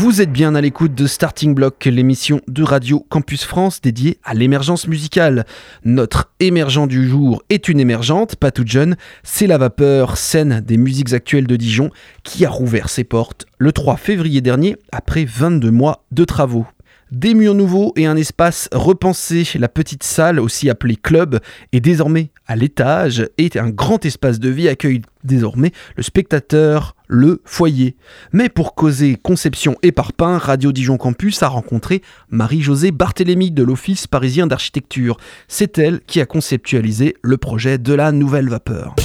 Vous 0.02 0.22
êtes 0.22 0.32
bien 0.32 0.56
à 0.56 0.62
l'écoute 0.62 0.96
de 0.96 1.08
Starting 1.08 1.54
Block, 1.54 1.84
l'émission 1.84 2.40
de 2.48 2.64
Radio 2.64 3.06
Campus 3.10 3.44
France 3.44 3.82
dédiée 3.82 4.18
à 4.24 4.34
l'émergence 4.34 4.88
musicale. 4.88 5.46
Notre 5.84 6.32
émergent 6.40 6.88
du 6.88 7.06
jour 7.06 7.44
est 7.50 7.68
une 7.68 7.82
émergente, 7.82 8.38
pas 8.38 8.52
toute 8.52 8.70
jeune, 8.70 8.96
c'est 9.24 9.46
la 9.46 9.58
vapeur, 9.58 10.16
scène 10.16 10.62
des 10.62 10.78
musiques 10.78 11.12
actuelles 11.12 11.48
de 11.48 11.58
Dijon, 11.58 11.90
qui 12.24 12.46
a 12.46 12.50
rouvert 12.50 12.88
ses 12.88 13.04
portes 13.04 13.46
le 13.58 13.74
3 13.74 13.98
février 13.98 14.40
dernier 14.40 14.78
après 14.94 15.26
22 15.26 15.70
mois 15.70 16.06
de 16.12 16.24
travaux. 16.24 16.66
Des 17.12 17.34
murs 17.34 17.56
nouveaux 17.56 17.92
et 17.96 18.06
un 18.06 18.16
espace 18.16 18.70
repensé, 18.72 19.44
la 19.58 19.68
petite 19.68 20.04
salle, 20.04 20.40
aussi 20.40 20.70
appelée 20.70 20.96
club, 20.96 21.40
est 21.72 21.80
désormais 21.80 22.30
à 22.46 22.56
l'étage 22.56 23.28
et 23.40 23.50
un 23.56 23.70
grand 23.70 24.06
espace 24.06 24.40
de 24.40 24.50
vie 24.50 24.68
accueille 24.68 25.02
désormais 25.24 25.72
le 25.96 26.04
spectateur, 26.04 26.96
le 27.08 27.42
foyer. 27.46 27.96
Mais 28.32 28.48
pour 28.48 28.76
causer 28.76 29.18
conception 29.22 29.76
et 29.82 29.92
parpaing, 29.92 30.38
Radio 30.38 30.72
Dijon 30.72 30.98
Campus 30.98 31.42
a 31.42 31.48
rencontré 31.48 32.04
Marie-Josée 32.30 32.92
Barthélémy 32.92 33.50
de 33.50 33.64
l'Office 33.64 34.06
parisien 34.06 34.46
d'architecture. 34.46 35.18
C'est 35.48 35.80
elle 35.80 36.02
qui 36.02 36.22
a 36.22 36.28
conceptualisé 36.28 37.16
le 37.24 37.38
projet 37.38 37.80
de 37.80 37.94
la 37.96 38.12
nouvelle 38.12 38.50
vapeur. 38.50 38.96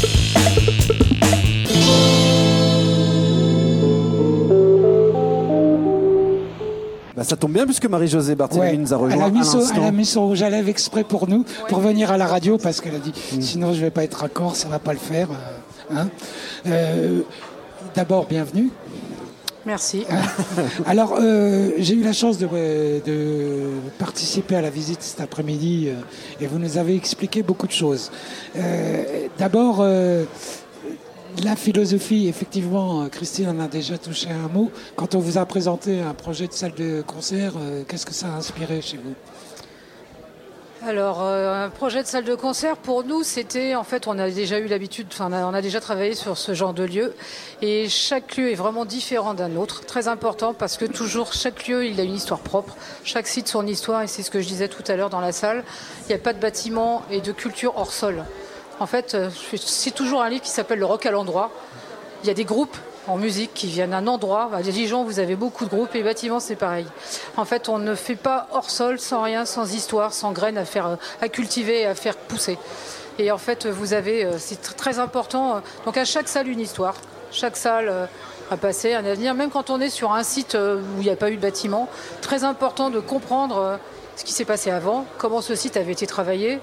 Bah, 7.24 7.30
ça 7.30 7.36
tombe 7.36 7.52
bien 7.52 7.64
puisque 7.64 7.86
Marie-Josée 7.86 8.34
Barthélémy 8.34 8.70
Ouais, 8.72 8.76
nous 8.76 8.92
a 8.92 8.96
elle, 8.96 9.02
rejoint 9.02 9.24
a 9.24 9.30
mis 9.30 9.40
à 9.40 9.44
son, 9.44 9.60
elle 9.74 9.82
a 9.84 9.92
mis 9.92 10.04
son 10.04 10.26
rouge 10.26 10.42
à 10.42 10.50
lèvres 10.50 10.68
exprès 10.68 11.04
pour 11.04 11.26
nous, 11.26 11.44
pour 11.68 11.80
venir 11.80 12.10
à 12.10 12.18
la 12.18 12.26
radio, 12.26 12.58
parce 12.58 12.82
qu'elle 12.82 12.94
a 12.94 12.98
dit 12.98 13.12
sinon 13.40 13.72
je 13.72 13.80
vais 13.80 13.90
pas 13.90 14.04
être 14.04 14.22
accord, 14.24 14.56
ça 14.56 14.68
va 14.68 14.78
pas 14.78 14.92
le 14.92 14.98
faire. 14.98 15.28
euh, 15.30 15.94
hein. 15.96 16.08
Euh, 16.66 17.20
D'abord, 17.94 18.26
bienvenue. 18.26 18.70
Merci. 19.64 20.04
Alors, 20.86 21.16
euh, 21.18 21.70
j'ai 21.78 21.94
eu 21.94 22.02
la 22.02 22.12
chance 22.12 22.36
de, 22.36 22.46
de 23.06 23.70
participer 23.98 24.56
à 24.56 24.60
la 24.60 24.68
visite 24.68 25.00
cet 25.00 25.22
après-midi 25.22 25.88
euh, 25.88 25.94
et 26.44 26.46
vous 26.46 26.58
nous 26.58 26.76
avez 26.76 26.94
expliqué 26.94 27.42
beaucoup 27.42 27.66
de 27.66 27.72
choses. 27.72 28.10
Euh, 28.56 29.02
D'abord, 29.38 29.78
euh, 29.80 30.24
la 31.42 31.56
philosophie, 31.56 32.28
effectivement, 32.28 33.02
euh, 33.02 33.08
Christine 33.08 33.48
en 33.48 33.60
a 33.60 33.68
déjà 33.68 33.98
touché 33.98 34.28
un 34.30 34.48
mot. 34.48 34.70
Quand 34.96 35.14
on 35.14 35.18
vous 35.18 35.38
a 35.38 35.46
présenté 35.46 36.00
un 36.00 36.14
projet 36.14 36.46
de 36.46 36.52
salle 36.52 36.74
de 36.74 37.02
concert, 37.02 37.54
euh, 37.58 37.82
qu'est-ce 37.88 38.06
que 38.06 38.14
ça 38.14 38.26
a 38.28 38.36
inspiré 38.36 38.80
chez 38.80 38.98
vous? 38.98 39.14
Alors, 40.86 41.22
euh, 41.22 41.64
un 41.64 41.70
projet 41.70 42.02
de 42.02 42.06
salle 42.06 42.24
de 42.24 42.34
concert, 42.34 42.76
pour 42.76 43.04
nous, 43.04 43.22
c'était, 43.22 43.74
en 43.74 43.84
fait, 43.84 44.06
on 44.06 44.18
a 44.18 44.28
déjà 44.28 44.58
eu 44.58 44.66
l'habitude, 44.66 45.06
enfin, 45.10 45.28
on 45.30 45.32
a, 45.32 45.46
on 45.46 45.54
a 45.54 45.62
déjà 45.62 45.80
travaillé 45.80 46.14
sur 46.14 46.36
ce 46.36 46.52
genre 46.52 46.74
de 46.74 46.84
lieu. 46.84 47.14
Et 47.62 47.88
chaque 47.88 48.36
lieu 48.36 48.52
est 48.52 48.54
vraiment 48.54 48.84
différent 48.84 49.32
d'un 49.32 49.56
autre. 49.56 49.86
Très 49.86 50.08
important 50.08 50.52
parce 50.52 50.76
que 50.76 50.84
toujours, 50.84 51.32
chaque 51.32 51.66
lieu, 51.66 51.86
il 51.86 51.98
a 52.00 52.02
une 52.02 52.14
histoire 52.14 52.40
propre. 52.40 52.76
Chaque 53.02 53.26
site, 53.26 53.48
son 53.48 53.66
histoire. 53.66 54.02
Et 54.02 54.08
c'est 54.08 54.22
ce 54.22 54.30
que 54.30 54.42
je 54.42 54.46
disais 54.46 54.68
tout 54.68 54.84
à 54.86 54.94
l'heure 54.96 55.10
dans 55.10 55.20
la 55.20 55.32
salle. 55.32 55.64
Il 56.02 56.08
n'y 56.08 56.14
a 56.14 56.18
pas 56.18 56.34
de 56.34 56.40
bâtiment 56.40 57.02
et 57.10 57.22
de 57.22 57.32
culture 57.32 57.72
hors 57.76 57.92
sol. 57.92 58.22
En 58.80 58.86
fait, 58.86 59.14
euh, 59.14 59.30
c'est 59.56 59.92
toujours 59.94 60.22
un 60.22 60.28
livre 60.28 60.42
qui 60.42 60.50
s'appelle 60.50 60.78
Le 60.78 60.86
rock 60.86 61.06
à 61.06 61.10
l'endroit. 61.10 61.50
Il 62.22 62.26
y 62.26 62.30
a 62.30 62.34
des 62.34 62.44
groupes 62.44 62.76
en 63.06 63.16
musique 63.16 63.52
qui 63.54 63.66
viennent 63.66 63.90
d'un 63.90 64.06
endroit. 64.06 64.50
À 64.52 64.62
Dijon, 64.62 65.04
vous 65.04 65.18
avez 65.20 65.36
beaucoup 65.36 65.64
de 65.64 65.70
groupes 65.70 65.94
et 65.94 65.98
les 65.98 66.04
bâtiments, 66.04 66.40
c'est 66.40 66.56
pareil. 66.56 66.86
En 67.36 67.44
fait, 67.44 67.68
on 67.68 67.78
ne 67.78 67.94
fait 67.94 68.16
pas 68.16 68.48
hors 68.52 68.70
sol, 68.70 68.98
sans 68.98 69.22
rien, 69.22 69.44
sans 69.44 69.74
histoire, 69.74 70.12
sans 70.12 70.32
graines 70.32 70.58
à 70.58 70.64
faire, 70.64 70.96
à 71.20 71.28
cultiver, 71.28 71.82
et 71.82 71.86
à 71.86 71.94
faire 71.94 72.16
pousser. 72.16 72.58
Et 73.18 73.30
en 73.30 73.38
fait, 73.38 73.66
vous 73.66 73.92
avez, 73.92 74.24
euh, 74.24 74.38
c'est 74.38 74.60
tr- 74.60 74.74
très 74.74 74.98
important. 74.98 75.56
euh, 75.56 75.60
Donc 75.84 75.96
à 75.96 76.04
chaque 76.04 76.28
salle, 76.28 76.48
une 76.48 76.60
histoire. 76.60 76.94
Chaque 77.30 77.56
salle 77.56 77.88
euh, 77.88 78.06
a 78.50 78.56
passé 78.56 78.94
un 78.94 79.04
avenir. 79.04 79.34
Même 79.34 79.50
quand 79.50 79.70
on 79.70 79.80
est 79.80 79.90
sur 79.90 80.12
un 80.12 80.24
site 80.24 80.54
euh, 80.56 80.80
où 80.96 81.00
il 81.00 81.04
n'y 81.04 81.10
a 81.10 81.16
pas 81.16 81.30
eu 81.30 81.36
de 81.36 81.40
bâtiment, 81.42 81.88
très 82.22 82.42
important 82.42 82.90
de 82.90 82.98
comprendre 83.00 83.56
euh, 83.58 83.76
ce 84.16 84.24
qui 84.24 84.32
s'est 84.32 84.44
passé 84.44 84.70
avant, 84.70 85.04
comment 85.18 85.42
ce 85.42 85.54
site 85.54 85.76
avait 85.76 85.92
été 85.92 86.06
travaillé. 86.08 86.58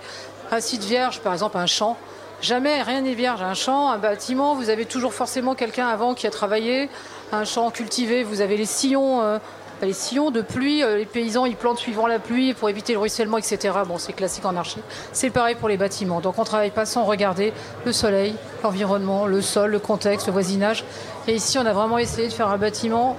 Un 0.54 0.60
site 0.60 0.84
vierge, 0.84 1.22
par 1.22 1.32
exemple, 1.32 1.58
un 1.58 1.66
champ. 1.66 1.96
Jamais, 2.42 2.82
rien 2.82 3.00
n'est 3.00 3.14
vierge. 3.14 3.42
Un 3.42 3.54
champ, 3.54 3.90
un 3.90 3.98
bâtiment, 3.98 4.54
vous 4.54 4.70
avez 4.70 4.86
toujours 4.86 5.14
forcément 5.14 5.56
quelqu'un 5.56 5.88
avant 5.88 6.14
qui 6.14 6.28
a 6.28 6.30
travaillé. 6.30 6.90
Un 7.32 7.46
champ 7.46 7.72
cultivé, 7.72 8.26
vous 8.26 8.42
avez 8.42 8.58
les 8.58 8.66
sillons, 8.66 9.22
euh, 9.22 9.38
les 9.82 9.94
sillons 9.94 10.30
de 10.30 10.42
pluie. 10.42 10.84
euh, 10.84 10.98
les 10.98 11.06
paysans, 11.06 11.46
ils 11.46 11.56
plantent 11.56 11.78
suivant 11.78 12.06
la 12.06 12.20
pluie 12.20 12.54
pour 12.54 12.70
éviter 12.70 12.92
le 12.92 13.00
ruissellement, 13.00 13.38
etc. 13.38 13.74
Bon, 13.88 13.98
c'est 13.98 14.12
classique 14.12 14.44
en 14.44 14.58
archi. 14.58 14.80
C'est 15.14 15.30
pareil 15.30 15.56
pour 15.56 15.70
les 15.70 15.78
bâtiments. 15.78 16.20
Donc 16.20 16.38
on 16.38 16.44
travaille 16.44 16.72
pas 16.72 16.86
sans 16.86 17.06
regarder 17.06 17.54
le 17.86 17.94
soleil, 17.94 18.36
l'environnement, 18.62 19.28
le 19.28 19.42
sol, 19.42 19.72
le 19.72 19.80
contexte, 19.80 20.28
le 20.28 20.34
voisinage. 20.34 20.84
Et 21.30 21.36
ici, 21.36 21.60
on 21.60 21.66
a 21.66 21.72
vraiment 21.72 21.98
essayé 21.98 22.28
de 22.28 22.34
faire 22.34 22.50
un 22.50 22.58
bâtiment 22.58 23.16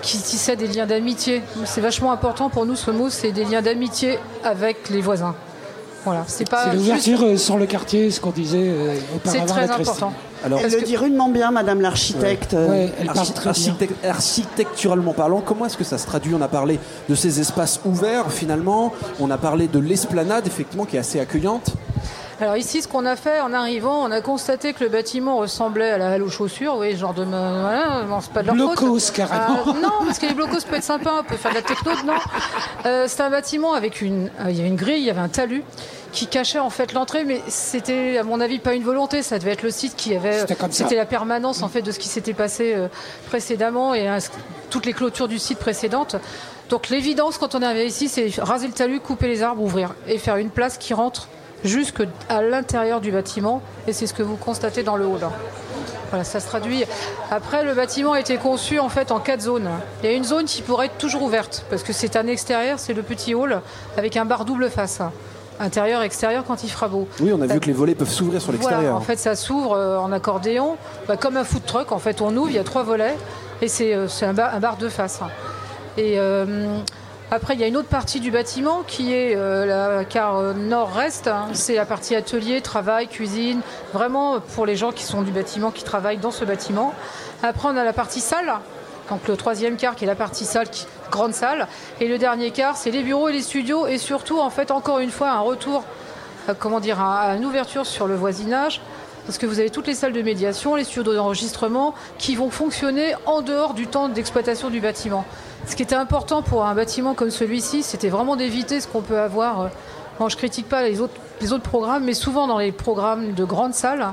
qui 0.00 0.18
tissait 0.18 0.54
des 0.54 0.68
liens 0.68 0.86
d'amitié. 0.86 1.42
C'est 1.64 1.80
vachement 1.80 2.12
important 2.12 2.50
pour 2.50 2.66
nous, 2.66 2.76
ce 2.76 2.92
mot, 2.92 3.10
c'est 3.10 3.32
des 3.32 3.44
liens 3.44 3.62
d'amitié 3.62 4.20
avec 4.44 4.90
les 4.90 5.00
voisins. 5.00 5.34
Voilà, 6.04 6.24
c'est 6.26 6.48
pas 6.48 6.64
C'est 6.64 6.72
juste- 6.72 6.84
l'ouverture 6.84 7.22
euh, 7.22 7.36
sur 7.36 7.56
le 7.58 7.66
quartier, 7.66 8.10
ce 8.10 8.20
qu'on 8.20 8.30
disait 8.30 8.58
euh, 8.68 8.94
auparavant. 9.14 9.40
C'est 9.46 9.52
très 9.52 9.70
important. 9.70 10.12
Alors, 10.44 10.58
Elle 10.64 10.72
le 10.72 10.78
que- 10.80 10.84
dit 10.84 10.96
rudement 10.96 11.28
bien, 11.28 11.52
Madame 11.52 11.80
l'architecte. 11.80 12.54
Ouais, 12.54 12.92
elle 12.98 13.06
parle 13.06 13.28
bien. 13.54 13.76
architecturalement 14.10 15.12
parlant, 15.12 15.40
comment 15.40 15.66
est-ce 15.66 15.76
que 15.76 15.84
ça 15.84 15.98
se 15.98 16.06
traduit? 16.06 16.34
On 16.34 16.40
a 16.42 16.48
parlé 16.48 16.80
de 17.08 17.14
ces 17.14 17.38
espaces 17.40 17.80
ouverts 17.84 18.32
finalement, 18.32 18.92
on 19.20 19.30
a 19.30 19.38
parlé 19.38 19.68
de 19.68 19.78
l'esplanade 19.78 20.46
effectivement 20.46 20.84
qui 20.84 20.96
est 20.96 21.00
assez 21.00 21.20
accueillante. 21.20 21.72
Alors 22.42 22.56
ici, 22.56 22.82
ce 22.82 22.88
qu'on 22.88 23.06
a 23.06 23.14
fait 23.14 23.40
en 23.40 23.52
arrivant, 23.52 24.02
on 24.02 24.10
a 24.10 24.20
constaté 24.20 24.72
que 24.72 24.82
le 24.82 24.90
bâtiment 24.90 25.36
ressemblait 25.36 25.90
à 25.92 25.96
la 25.98 26.10
halle 26.10 26.24
aux 26.24 26.28
chaussures, 26.28 26.74
oui, 26.76 26.96
genre 26.96 27.14
de... 27.14 27.22
Voilà, 27.22 28.02
non, 28.08 28.20
c'est 28.20 28.32
pas 28.32 28.42
de 28.42 28.48
leur 28.48 28.56
Blocos, 28.56 28.98
faute. 28.98 29.12
carrément. 29.14 29.60
Euh, 29.68 29.80
non, 29.80 30.04
parce 30.04 30.18
que 30.18 30.26
les 30.26 30.34
blocos 30.34 30.56
peut 30.68 30.74
être 30.74 30.82
sympa, 30.82 31.12
on 31.20 31.22
peut 31.22 31.36
faire 31.36 31.52
de 31.52 31.58
la 31.58 31.62
techno 31.62 31.92
dedans. 31.92 32.18
Euh, 32.84 33.06
c'était 33.06 33.22
un 33.22 33.30
bâtiment 33.30 33.74
avec 33.74 34.00
une... 34.00 34.28
euh, 34.40 34.50
Il 34.50 34.56
y 34.56 34.58
avait 34.58 34.68
une 34.68 34.74
grille, 34.74 34.98
il 35.02 35.04
y 35.06 35.10
avait 35.10 35.20
un 35.20 35.28
talus 35.28 35.62
qui 36.10 36.26
cachait 36.26 36.58
en 36.58 36.68
fait 36.68 36.92
l'entrée, 36.94 37.22
mais 37.24 37.40
c'était 37.46 38.18
à 38.18 38.24
mon 38.24 38.40
avis 38.40 38.58
pas 38.58 38.74
une 38.74 38.82
volonté, 38.82 39.22
ça 39.22 39.38
devait 39.38 39.52
être 39.52 39.62
le 39.62 39.70
site 39.70 39.94
qui 39.94 40.16
avait... 40.16 40.44
C'était 40.70 40.96
la 40.96 41.06
permanence 41.06 41.62
en 41.62 41.68
fait 41.68 41.82
de 41.82 41.92
ce 41.92 42.00
qui 42.00 42.08
s'était 42.08 42.34
passé 42.34 42.72
euh, 42.74 42.88
précédemment 43.28 43.94
et 43.94 44.08
euh, 44.08 44.18
toutes 44.68 44.84
les 44.86 44.94
clôtures 44.94 45.28
du 45.28 45.38
site 45.38 45.60
précédentes. 45.60 46.16
Donc 46.70 46.88
l'évidence 46.88 47.38
quand 47.38 47.54
on 47.54 47.62
est 47.62 47.66
arrivé 47.66 47.86
ici, 47.86 48.08
c'est 48.08 48.28
raser 48.38 48.66
le 48.66 48.72
talus, 48.72 48.98
couper 48.98 49.28
les 49.28 49.44
arbres, 49.44 49.62
ouvrir 49.62 49.94
et 50.08 50.18
faire 50.18 50.38
une 50.38 50.50
place 50.50 50.76
qui 50.76 50.92
rentre 50.92 51.28
jusque 51.64 52.02
à 52.28 52.42
l'intérieur 52.42 53.00
du 53.00 53.10
bâtiment. 53.10 53.62
Et 53.86 53.92
c'est 53.92 54.06
ce 54.06 54.14
que 54.14 54.22
vous 54.22 54.36
constatez 54.36 54.82
dans 54.82 54.96
le 54.96 55.06
hall. 55.06 55.20
Voilà, 56.10 56.24
ça 56.24 56.40
se 56.40 56.46
traduit. 56.46 56.84
Après, 57.30 57.64
le 57.64 57.72
bâtiment 57.74 58.12
a 58.12 58.20
été 58.20 58.36
conçu 58.36 58.78
en 58.78 58.90
fait 58.90 59.10
en 59.12 59.18
quatre 59.18 59.40
zones. 59.40 59.70
Il 60.02 60.10
y 60.10 60.12
a 60.12 60.16
une 60.16 60.24
zone 60.24 60.44
qui 60.44 60.60
pourrait 60.60 60.86
être 60.86 60.98
toujours 60.98 61.22
ouverte 61.22 61.64
parce 61.70 61.82
que 61.82 61.92
c'est 61.94 62.16
un 62.16 62.26
extérieur, 62.26 62.78
c'est 62.78 62.92
le 62.92 63.02
petit 63.02 63.34
hall 63.34 63.62
avec 63.96 64.16
un 64.18 64.26
bar 64.26 64.44
double 64.44 64.68
face. 64.68 65.00
Intérieur, 65.60 66.02
extérieur 66.02 66.44
quand 66.46 66.64
il 66.64 66.70
fera 66.70 66.88
beau. 66.88 67.06
Oui, 67.20 67.32
on 67.32 67.40
a 67.40 67.46
vu 67.46 67.60
que 67.60 67.66
les 67.66 67.72
volets 67.72 67.94
peuvent 67.94 68.10
s'ouvrir 68.10 68.42
sur 68.42 68.52
Voilà, 68.52 68.68
l'extérieur. 68.68 68.96
en 68.96 69.00
fait, 69.00 69.18
ça 69.18 69.36
s'ouvre 69.36 69.74
euh, 69.74 69.98
en 69.98 70.10
accordéon, 70.10 70.76
bah, 71.06 71.16
comme 71.16 71.36
un 71.36 71.44
food 71.44 71.64
truck. 71.64 71.92
En 71.92 71.98
fait, 71.98 72.20
on 72.20 72.36
ouvre, 72.36 72.50
il 72.50 72.56
y 72.56 72.58
a 72.58 72.64
trois 72.64 72.82
volets 72.82 73.16
et 73.60 73.68
c'est 73.68 73.94
euh, 73.94 74.06
un, 74.22 74.32
bar, 74.32 74.54
un 74.54 74.60
bar 74.60 74.76
de 74.76 74.88
face. 74.88 75.20
Et 75.96 76.18
euh, 76.18 76.78
après, 77.32 77.54
il 77.54 77.60
y 77.60 77.64
a 77.64 77.66
une 77.66 77.78
autre 77.78 77.88
partie 77.88 78.20
du 78.20 78.30
bâtiment 78.30 78.82
qui 78.86 79.14
est 79.14 79.34
euh, 79.34 79.64
la 79.64 80.04
carte 80.04 80.36
euh, 80.36 80.52
nord-est. 80.52 81.28
hein. 81.28 81.46
C'est 81.54 81.76
la 81.76 81.86
partie 81.86 82.14
atelier, 82.14 82.60
travail, 82.60 83.08
cuisine, 83.08 83.62
vraiment 83.94 84.38
pour 84.38 84.66
les 84.66 84.76
gens 84.76 84.92
qui 84.92 85.02
sont 85.04 85.22
du 85.22 85.30
bâtiment, 85.30 85.70
qui 85.70 85.82
travaillent 85.82 86.18
dans 86.18 86.30
ce 86.30 86.44
bâtiment. 86.44 86.92
Après, 87.42 87.68
on 87.70 87.76
a 87.78 87.84
la 87.84 87.94
partie 87.94 88.20
salle. 88.20 88.52
Donc 89.08 89.26
le 89.28 89.36
troisième 89.38 89.78
quart 89.78 89.96
qui 89.96 90.04
est 90.04 90.06
la 90.06 90.14
partie 90.14 90.44
salle, 90.44 90.66
grande 91.10 91.32
salle. 91.32 91.68
Et 92.00 92.06
le 92.08 92.18
dernier 92.18 92.50
quart, 92.50 92.76
c'est 92.76 92.90
les 92.90 93.02
bureaux 93.02 93.30
et 93.30 93.32
les 93.32 93.40
studios. 93.40 93.86
Et 93.86 93.96
surtout, 93.96 94.38
en 94.38 94.50
fait, 94.50 94.70
encore 94.70 94.98
une 94.98 95.10
fois, 95.10 95.30
un 95.30 95.40
retour 95.40 95.84
euh, 96.50 96.54
comment 96.58 96.80
dire, 96.80 97.00
une 97.00 97.46
ouverture 97.46 97.86
sur 97.86 98.06
le 98.06 98.14
voisinage. 98.14 98.82
Parce 99.26 99.38
que 99.38 99.46
vous 99.46 99.60
avez 99.60 99.70
toutes 99.70 99.86
les 99.86 99.94
salles 99.94 100.12
de 100.12 100.22
médiation, 100.22 100.74
les 100.74 100.84
studios 100.84 101.14
d'enregistrement 101.14 101.94
qui 102.18 102.34
vont 102.34 102.50
fonctionner 102.50 103.14
en 103.26 103.40
dehors 103.40 103.72
du 103.74 103.86
temps 103.86 104.08
d'exploitation 104.08 104.68
du 104.68 104.80
bâtiment. 104.80 105.24
Ce 105.66 105.76
qui 105.76 105.82
était 105.84 105.94
important 105.94 106.42
pour 106.42 106.64
un 106.66 106.74
bâtiment 106.74 107.14
comme 107.14 107.30
celui-ci, 107.30 107.82
c'était 107.84 108.08
vraiment 108.08 108.34
d'éviter 108.34 108.80
ce 108.80 108.88
qu'on 108.88 109.02
peut 109.02 109.18
avoir. 109.20 109.60
euh, 109.60 109.68
Bon, 110.18 110.28
je 110.28 110.36
critique 110.36 110.68
pas 110.68 110.82
les 110.82 111.00
autres, 111.00 111.14
les 111.40 111.52
autres 111.52 111.62
programmes, 111.62 112.04
mais 112.04 112.14
souvent 112.14 112.46
dans 112.46 112.58
les 112.58 112.72
programmes 112.72 113.32
de 113.32 113.44
grandes 113.44 113.74
salles, 113.74 114.12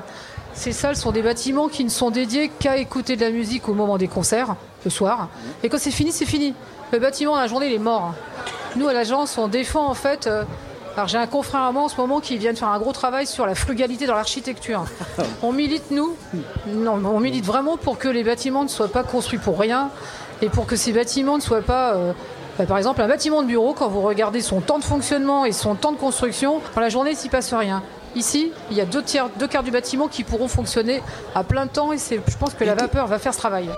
ces 0.54 0.72
salles 0.72 0.96
sont 0.96 1.12
des 1.12 1.22
bâtiments 1.22 1.68
qui 1.68 1.84
ne 1.84 1.90
sont 1.90 2.10
dédiés 2.10 2.50
qu'à 2.58 2.76
écouter 2.78 3.16
de 3.16 3.20
la 3.20 3.30
musique 3.30 3.68
au 3.68 3.74
moment 3.74 3.98
des 3.98 4.08
concerts, 4.08 4.56
le 4.84 4.90
soir. 4.90 5.28
Et 5.62 5.68
quand 5.68 5.78
c'est 5.78 5.90
fini, 5.90 6.10
c'est 6.10 6.24
fini. 6.24 6.54
Le 6.92 6.98
bâtiment, 6.98 7.36
la 7.36 7.48
journée, 7.48 7.66
il 7.66 7.74
est 7.74 7.78
mort. 7.78 8.14
Nous, 8.76 8.88
à 8.88 8.92
l'agence, 8.92 9.36
on 9.38 9.48
défend 9.48 9.86
en 9.88 9.94
fait. 9.94 10.28
Alors 11.00 11.08
j'ai 11.08 11.16
un 11.16 11.26
confrère 11.26 11.62
à 11.62 11.72
moi 11.72 11.84
en 11.84 11.88
ce 11.88 11.96
moment 11.96 12.20
qui 12.20 12.36
vient 12.36 12.52
de 12.52 12.58
faire 12.58 12.68
un 12.68 12.78
gros 12.78 12.92
travail 12.92 13.26
sur 13.26 13.46
la 13.46 13.54
frugalité 13.54 14.06
dans 14.06 14.16
l'architecture. 14.16 14.84
On 15.42 15.50
milite, 15.50 15.90
nous, 15.90 16.14
non, 16.66 17.00
on 17.02 17.20
milite 17.20 17.46
vraiment 17.46 17.78
pour 17.78 17.96
que 17.96 18.06
les 18.06 18.22
bâtiments 18.22 18.64
ne 18.64 18.68
soient 18.68 18.92
pas 18.92 19.02
construits 19.02 19.38
pour 19.38 19.58
rien 19.58 19.88
et 20.42 20.50
pour 20.50 20.66
que 20.66 20.76
ces 20.76 20.92
bâtiments 20.92 21.36
ne 21.38 21.42
soient 21.42 21.62
pas... 21.62 21.94
euh, 21.94 22.12
bah, 22.58 22.66
par 22.66 22.76
exemple, 22.76 23.00
un 23.00 23.08
bâtiment 23.08 23.40
de 23.40 23.46
bureau, 23.46 23.72
quand 23.72 23.88
vous 23.88 24.02
regardez 24.02 24.42
son 24.42 24.60
temps 24.60 24.78
de 24.78 24.84
fonctionnement 24.84 25.46
et 25.46 25.52
son 25.52 25.74
temps 25.74 25.92
de 25.92 25.96
construction, 25.96 26.60
dans 26.74 26.82
la 26.82 26.90
journée, 26.90 27.12
il 27.12 27.16
s'y 27.16 27.30
passe 27.30 27.54
rien. 27.54 27.82
Ici, 28.14 28.52
il 28.70 28.76
y 28.76 28.82
a 28.82 28.84
deux, 28.84 29.02
tiers, 29.02 29.30
deux 29.38 29.48
quarts 29.48 29.62
du 29.62 29.70
bâtiment 29.70 30.06
qui 30.06 30.22
pourront 30.22 30.48
fonctionner 30.48 31.02
à 31.34 31.44
plein 31.44 31.66
temps 31.66 31.92
et 31.92 31.98
c'est, 31.98 32.20
je 32.28 32.36
pense 32.36 32.52
que 32.52 32.64
la 32.64 32.74
vapeur 32.74 33.06
va 33.06 33.18
faire 33.18 33.32
ce 33.32 33.38
travail. 33.38 33.70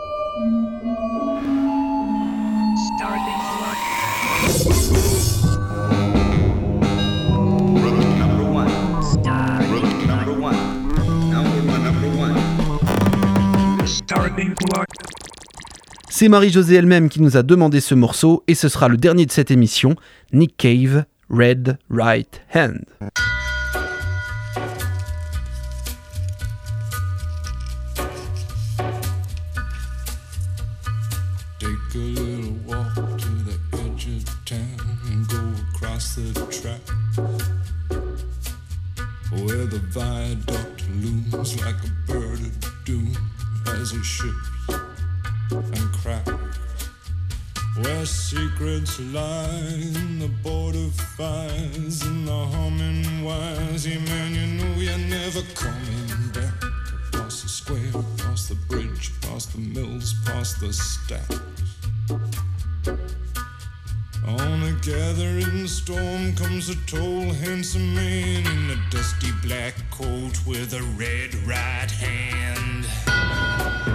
C'est 16.22 16.28
Marie-Josée 16.28 16.76
elle-même 16.76 17.08
qui 17.08 17.20
nous 17.20 17.36
a 17.36 17.42
demandé 17.42 17.80
ce 17.80 17.96
morceau 17.96 18.44
et 18.46 18.54
ce 18.54 18.68
sera 18.68 18.86
le 18.86 18.96
dernier 18.96 19.26
de 19.26 19.32
cette 19.32 19.50
émission, 19.50 19.96
Nick 20.32 20.56
Cave, 20.56 21.04
Red 21.28 21.78
Right 21.90 22.40
Hand. 22.54 22.84
Where 39.32 39.66
the 39.66 39.80
viaduct 39.90 40.84
looms 41.02 41.56
like 41.64 41.74
a 41.82 41.90
bird 42.06 42.38
of 42.38 42.84
doom 42.84 43.12
as 43.66 43.92
and 45.56 45.92
cracks. 45.92 46.30
Where 47.80 48.06
secrets 48.06 49.00
lie 49.00 49.80
in 49.96 50.18
the 50.18 50.28
border 50.42 50.88
fires 51.16 52.02
and 52.02 52.26
the 52.26 52.46
humming 52.46 53.24
wires. 53.24 53.86
Yeah, 53.86 53.98
man, 53.98 54.34
you 54.34 54.46
know 54.58 54.80
you're 54.80 54.98
never 54.98 55.42
coming 55.54 56.30
back. 56.32 56.54
Across 57.08 57.42
the 57.42 57.48
square, 57.48 58.02
across 58.18 58.48
the 58.48 58.56
bridge, 58.68 59.12
past 59.22 59.52
the 59.52 59.60
mills, 59.60 60.14
past 60.24 60.60
the 60.60 60.72
stacks. 60.72 61.40
On 64.26 64.62
a 64.62 64.72
gathering 64.82 65.66
storm 65.66 66.34
comes 66.34 66.68
a 66.68 66.76
tall, 66.86 67.32
handsome 67.32 67.94
man 67.94 68.46
in 68.46 68.70
a 68.70 68.90
dusty 68.90 69.32
black 69.42 69.74
coat 69.90 70.38
with 70.46 70.74
a 70.74 70.82
red 70.96 71.34
right 71.46 71.90
hand. 71.90 73.91